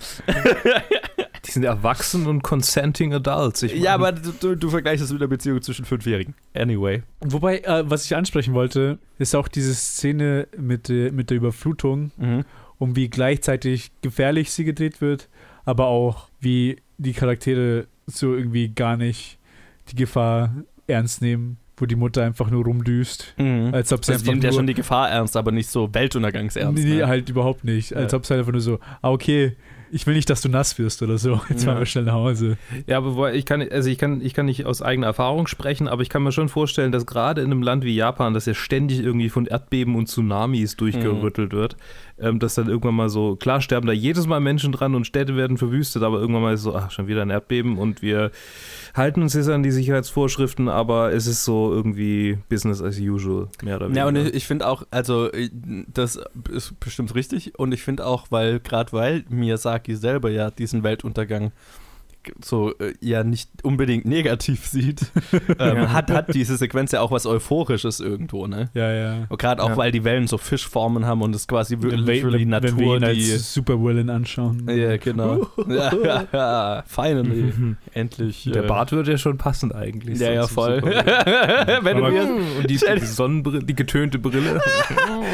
[1.46, 3.62] die sind erwachsen und consenting adults.
[3.62, 6.34] Ja, aber du, du, vergleichst es mit der Beziehung zwischen Fünfjährigen.
[6.54, 7.02] Anyway.
[7.20, 12.10] Wobei, äh, was ich ansprechen wollte, ist auch diese Szene mit, äh, mit der Überflutung
[12.16, 12.44] Mhm.
[12.78, 15.28] und wie gleichzeitig gefährlich sie gedreht wird,
[15.64, 19.38] aber auch wie die Charaktere so irgendwie gar nicht
[19.90, 20.54] die Gefahr
[20.86, 23.70] ernst nehmen, wo die Mutter einfach nur rumdüst, Mhm.
[23.72, 26.84] als ob sie Also nimmt ja schon die Gefahr ernst, aber nicht so Weltuntergangsernst.
[26.84, 27.06] nee, ne?
[27.08, 28.18] halt überhaupt nicht, als Ja.
[28.18, 29.56] ob sie einfach nur so, ah okay,
[29.90, 31.70] ich will nicht, dass du nass wirst oder so, jetzt Ja.
[31.70, 32.56] fahren wir schnell nach Hause.
[32.86, 36.02] Ja, aber ich kann, also ich kann, ich kann nicht aus eigener Erfahrung sprechen, aber
[36.02, 39.00] ich kann mir schon vorstellen, dass gerade in einem Land wie Japan, das ja ständig
[39.00, 41.76] irgendwie von Erdbeben und Tsunamis durchgerüttelt wird,
[42.18, 45.36] ähm, dass dann irgendwann mal so, klar sterben da jedes Mal Menschen dran und Städte
[45.36, 48.30] werden verwüstet, aber irgendwann mal ist so, ach, schon wieder ein Erdbeben und wir
[48.94, 53.76] halten uns jetzt an die Sicherheitsvorschriften, aber es ist so irgendwie Business as usual, mehr
[53.76, 54.00] oder weniger.
[54.00, 55.50] Ja, und ich, ich finde auch, also äh,
[55.92, 60.82] das ist bestimmt richtig und ich finde auch, weil gerade weil Miyazaki selber ja diesen
[60.82, 61.52] Weltuntergang
[62.42, 65.06] so äh, ja nicht unbedingt negativ sieht,
[65.58, 65.92] ähm, Ja.
[65.92, 68.70] hat, hat diese Sequenz ja auch was Euphorisches irgendwo, ne?
[68.74, 69.26] Ja, ja.
[69.28, 69.76] Und gerade auch, Ja.
[69.76, 72.70] weil die Wellen so Fischformen haben und es quasi wirklich wenn, literally wenn, wenn wir
[72.70, 73.36] Natur, ihn als die...
[73.38, 74.66] Supervillain anschauen.
[74.68, 75.46] Ja, genau.
[75.68, 77.52] ja, ja, ja, finally.
[77.92, 78.50] Endlich.
[78.52, 80.18] Der äh, Bart wird ja schon passend eigentlich.
[80.20, 80.82] Ja, so ja, voll.
[80.82, 82.22] Wenn du mir,
[82.58, 84.60] und die, die Sonnenbrille, die getönte Brille.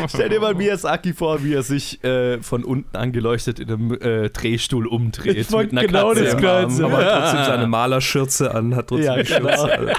[0.08, 4.30] stell dir mal Miyazaki vor, wie er sich äh, von unten angeleuchtet in einem äh,
[4.30, 5.36] Drehstuhl umdreht.
[5.36, 6.36] Ich mit einer genau Katze das
[6.80, 6.94] sagen.
[6.94, 9.92] Aber trotzdem seine Malerschürze an, hat trotzdem Ja, die Schürze genau.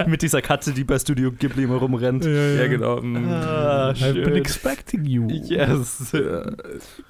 [0.00, 0.06] an.
[0.06, 2.24] mit dieser Katze, die bei Studio Ghibli immer rumrennt.
[2.24, 2.98] Ja, genau.
[2.98, 5.28] Ah, I've been expecting you.
[5.28, 6.12] Yes.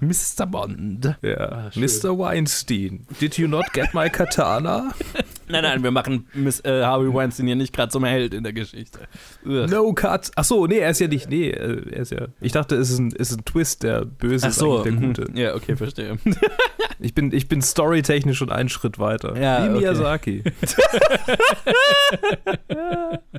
[0.00, 0.46] Mr.
[0.46, 1.16] Bond.
[1.22, 1.36] Ja.
[1.38, 1.70] Ah.
[1.74, 2.18] Mr.
[2.18, 4.92] Weinstein, did you not get my katana?
[5.48, 8.52] Nein, nein, wir machen Miss, äh, Harvey Weinstein hier nicht gerade zum Held in der
[8.52, 9.00] Geschichte.
[9.44, 9.66] Ugh.
[9.68, 10.30] No cut.
[10.36, 11.28] Ach so, nee, er ist ja nicht.
[11.28, 12.28] Nee, äh, er ist ja.
[12.40, 14.82] Ich dachte, es ist ein, es ist ein Twist, der böse Ach ist so, eigentlich
[14.84, 15.14] der mhm.
[15.14, 15.40] gute.
[15.40, 16.18] Ja, okay, verstehe.
[17.00, 19.40] Ich bin, ich bin storytechnisch schon einen Schritt weiter.
[19.40, 19.78] Ja, Wie okay.
[19.78, 20.42] Miyazaki.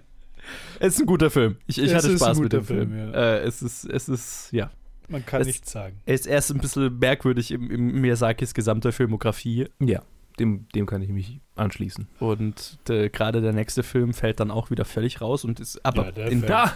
[0.79, 1.57] Es ist ein guter Film.
[1.67, 2.91] Ich, ich Es hatte ist Spaß mit dem Film.
[2.91, 4.71] Film, äh, es ist, es ist, ja.
[5.09, 5.97] Man kann Es- nichts sagen.
[6.05, 9.67] Er ist erst ein bisschen merkwürdig im, im Miyazakis gesamter Filmografie.
[9.79, 10.03] Ja,
[10.39, 12.07] dem, dem kann ich mich anschließen.
[12.19, 16.05] Und äh, gerade der nächste Film fällt dann auch wieder völlig raus und ist aber
[16.05, 16.73] Ja, der in da.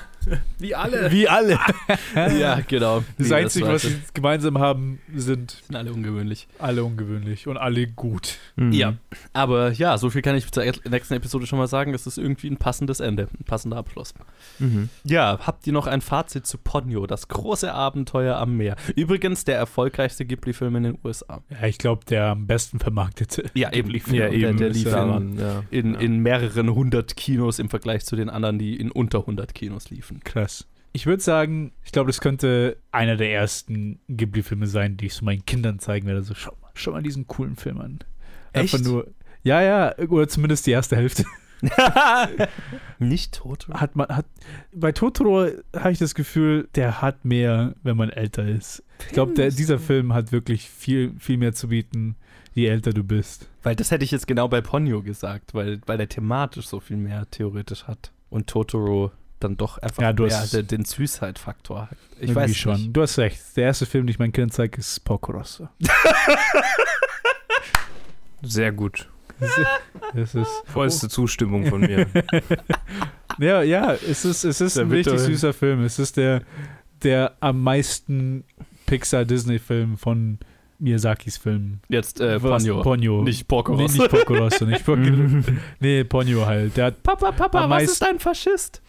[0.60, 1.12] Wie alle.
[1.12, 1.60] Wie alle.
[2.40, 3.04] ja, genau.
[3.18, 6.48] Das Nee, Einzige, was weiß sie gemeinsam haben, sind sind alle ungewöhnlich.
[6.60, 8.38] alle ungewöhnlich und alle gut.
[8.56, 8.72] Mhm.
[8.72, 8.94] Ja,
[9.34, 11.94] aber ja, so viel kann ich zur nächsten Episode schon mal sagen.
[11.94, 14.14] Es ist irgendwie ein passendes Ende, ein passender Abschluss.
[14.60, 14.90] Mhm.
[15.04, 18.76] Ja, habt ihr noch ein Fazit zu Ponyo, das große Abenteuer am Meer?
[18.96, 21.42] Übrigens der erfolgreichste Ghibli-Film in den USA.
[21.50, 23.50] Ja, ich glaube, der am besten vermarktete.
[23.54, 23.92] Ja, eben.
[23.94, 24.58] Ja, der, eben.
[24.58, 25.64] Der lief in, ja.
[25.70, 26.00] in, ja.
[26.00, 30.20] in mehreren hundert Kinos im Vergleich zu den anderen, die in unter 100 Kinos liefen.
[30.24, 30.68] Krass.
[30.92, 35.26] Ich würde sagen, ich glaube, das könnte einer der ersten Ghibli-Filme sein, die ich so
[35.26, 36.22] meinen Kindern zeigen werde.
[36.22, 38.00] So, schau mal, schau mal diesen coolen Film an.
[38.54, 38.88] Einfach Echt?
[38.88, 39.08] nur.
[39.42, 41.26] Ja, ja, oder zumindest die erste Hälfte.
[43.00, 43.80] Nicht Totoro?
[43.80, 44.26] Hat man, hat,
[44.74, 48.84] bei Totoro habe ich das Gefühl, der hat mehr, wenn man älter ist.
[49.08, 52.16] Ich glaube, dieser Film hat wirklich viel, viel mehr zu bieten,
[52.54, 53.50] je älter du bist.
[53.64, 56.98] Weil das hätte ich jetzt genau bei Ponyo gesagt, weil, weil der thematisch so viel
[56.98, 58.12] mehr theoretisch hat.
[58.30, 61.98] Und Totoro dann doch einfach Ja, du mehr hast- den, den Süßheit-Faktor hat.
[62.16, 62.74] Ich Irgendwie weiß schon.
[62.76, 62.94] nicht.
[62.94, 63.40] Du hast recht.
[63.56, 65.68] Der erste Film, den ich meinen Kindern zeige, ist Porco Rosso.
[68.42, 69.10] Sehr gut.
[70.14, 70.48] Das ist.
[70.66, 72.08] Vollste Zustimmung von mir.
[73.40, 75.82] Ja, ja, es ist, es ist Der ein richtig süßer Film.
[75.84, 76.44] Es ist der,
[77.02, 78.44] der am meisten
[78.86, 80.38] Pixar-Disney-Film von
[80.84, 81.82] Miyazakis Filmen.
[81.88, 82.40] Jetzt äh?
[82.40, 82.82] Ponyo.
[82.82, 83.24] Ponyo.
[83.24, 85.02] Nicht Porco Nee, nicht Porco Rosso, nicht Porco
[85.80, 86.76] Nee, Ponyo halt.
[86.78, 88.82] Der hat Papa, Papa, was ist ein Faschist?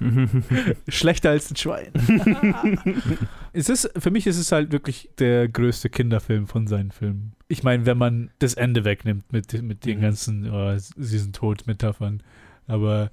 [0.88, 1.92] schlechter als ein Schwein.
[3.52, 7.32] es ist, für mich ist es halt wirklich der größte Kinderfilm von seinen Filmen.
[7.48, 10.02] Ich meine, wenn man das Ende wegnimmt mit, mit den Mhm.
[10.02, 12.22] ganzen, oh, sie sind tot Metaphern.
[12.66, 13.10] Aber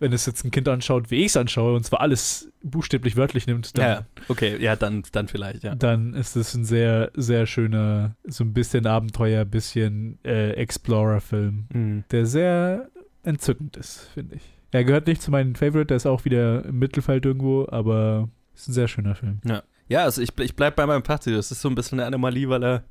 [0.00, 3.46] wenn es jetzt ein Kind anschaut, wie ich es anschaue, und zwar alles buchstäblich wörtlich
[3.46, 5.74] nimmt, dann, Ja, okay, ja, dann, dann vielleicht, ja.
[5.76, 12.04] dann ist es ein sehr, sehr schöner, so ein bisschen Abenteuer, bisschen äh, Explorer-Film, Mhm.
[12.10, 12.88] der sehr
[13.22, 14.42] entzückend ist, finde ich.
[14.72, 18.68] Er gehört nicht zu meinen Favorite, der ist auch wieder im Mittelfeld irgendwo, aber ist
[18.68, 19.40] ein sehr schöner Film.
[19.88, 21.34] Ja, also ich, ich bleib bei meinem Fazit.
[21.36, 22.84] Das ist so ein bisschen eine Anomalie, weil er,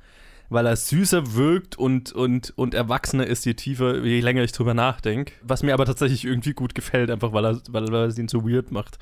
[0.50, 4.74] weil er süßer wirkt und, und, und erwachsener ist, je tiefer, je länger ich drüber
[4.74, 5.34] nachdenke.
[5.44, 8.72] Was mir aber tatsächlich irgendwie gut gefällt, einfach weil er, weil, er ihn so weird
[8.72, 8.98] macht.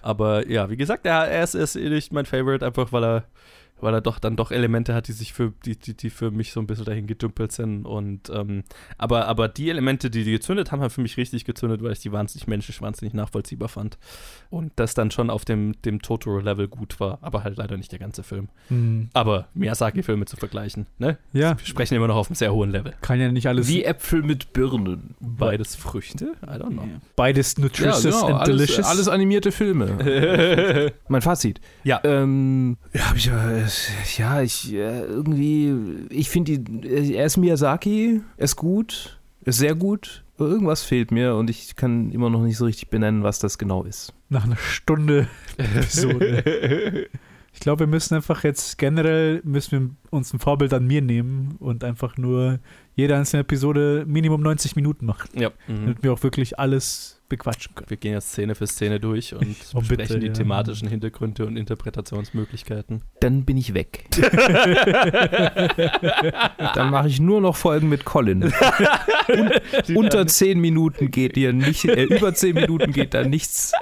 [0.00, 3.24] Aber ja, wie gesagt, er, er ist, ist eh nicht mein Favorite, einfach weil er,
[3.82, 6.52] weil er doch dann doch Elemente hat, die sich für, die, die, die für mich
[6.52, 7.84] so ein bisschen dahin gedümpelt sind.
[7.84, 8.64] Und ähm,
[8.98, 12.00] aber, aber die Elemente, die die gezündet haben, haben für mich richtig gezündet, weil ich
[12.00, 13.98] die wahnsinnig menschlich, wahnsinnig nachvollziehbar fand.
[14.50, 17.98] Und das dann schon auf dem, dem Totoro-Level gut war, aber halt leider nicht der
[17.98, 18.48] ganze Film.
[19.12, 21.18] Aber Miyazaki-Filme zu vergleichen, ne?
[21.32, 22.94] Ja, Wir sprechen immer noch auf einem sehr hohen Level.
[23.00, 23.68] kann ja nicht alles.
[23.68, 25.14] Wie Äpfel mit Birnen.
[25.20, 26.32] Beides Früchte?
[26.42, 26.88] I don't know.
[27.16, 28.86] Beides nutritious and alles, delicious.
[28.86, 30.92] alles animierte Filme.
[31.08, 31.60] mein Fazit.
[31.84, 32.00] Ja.
[32.04, 33.66] Ähm, ja, hab ich ja,
[34.16, 35.74] ja, ich äh, irgendwie,
[36.10, 40.24] ich finde, die- er ist Miyazaki, er ist gut, er ist sehr gut.
[40.38, 43.84] Irgendwas fehlt mir und ich kann immer noch nicht so richtig benennen, was das genau
[43.84, 44.12] ist.
[44.28, 47.06] Nach einer Stunde Episode.
[47.52, 51.56] ich glaube, wir müssen einfach jetzt generell müssen wir uns ein Vorbild an mir nehmen
[51.60, 52.58] und einfach nur
[52.96, 55.50] jede einzelne Episode Minimum 90 Minuten machen, ja.
[55.68, 55.76] Mhm.
[55.86, 57.88] damit wir auch wirklich alles bequatschen können.
[57.88, 60.34] Wir gehen jetzt Szene für Szene durch und Oh, bitte, besprechen die ja.
[60.34, 63.02] thematischen Hintergründe und Interpretationsmöglichkeiten.
[63.20, 64.04] Dann bin ich weg.
[66.74, 68.52] Dann mache ich nur noch Folgen mit Colin.
[69.28, 69.50] Un
[69.96, 73.72] unter 10 Minuten geht dir nicht, äh, über 10 Minuten geht da nichts.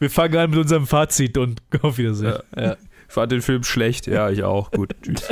[0.00, 2.38] Wir fangen an mit unserem Fazit und auf Wiedersehen.
[2.56, 2.76] Ja.
[3.08, 4.06] Ich fand den Film schlecht.
[4.06, 4.72] Ja, ich auch.
[4.72, 4.94] Gut.
[5.02, 5.28] Tschüss.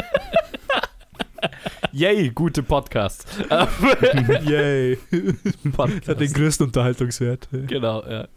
[1.92, 3.26] Yay, gute Podcast.
[4.44, 4.96] Yay.
[5.72, 6.08] Podcast.
[6.08, 7.48] Hat den größten Unterhaltungswert.
[7.52, 8.28] Genau, ja.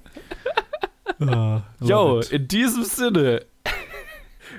[1.19, 2.31] Ah, Yo, it.
[2.31, 3.45] in diesem Sinne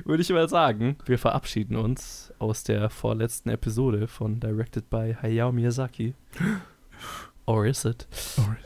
[0.05, 5.53] würde ich mal sagen, wir verabschieden uns aus der vorletzten Episode von Directed by Hayao
[5.53, 6.15] Miyazaki.
[7.47, 8.07] Or is it?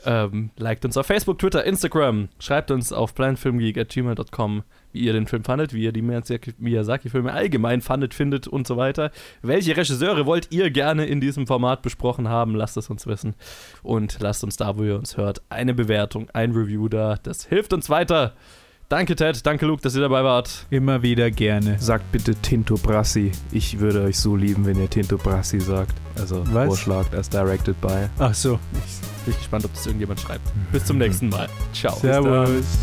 [0.04, 2.28] Ähm, liked uns auf Facebook, Twitter, Instagram.
[2.38, 4.62] Schreibt uns auf planfilmgeek.gmail.com,
[4.94, 8.76] wie ihr den Film fandet, wie ihr die Miyazaki- Miyazaki-Filme allgemein fandet, findet und so
[8.78, 9.10] weiter.
[9.42, 12.54] Welche Regisseure wollt ihr gerne in diesem Format besprochen haben?
[12.54, 13.34] Lasst es uns wissen.
[13.82, 17.16] Und lasst uns da, wo ihr uns hört, eine Bewertung, ein Review da.
[17.22, 18.32] Das hilft uns weiter.
[18.90, 19.44] Danke, Ted.
[19.46, 20.66] Danke, Luke, dass ihr dabei wart.
[20.70, 21.78] Immer wieder gerne.
[21.80, 23.32] Sagt bitte Tinto Brassi.
[23.50, 25.94] Ich würde euch so lieben, wenn ihr Tinto Brassi sagt.
[26.20, 26.66] Also Was?
[26.66, 28.08] vorschlagt als directed by.
[28.18, 28.60] Ach so.
[29.24, 30.42] Bin ich gespannt, ob das irgendjemand schreibt.
[30.70, 31.48] Bis zum nächsten Mal.
[31.72, 31.96] Ciao.
[31.96, 32.78] Servus.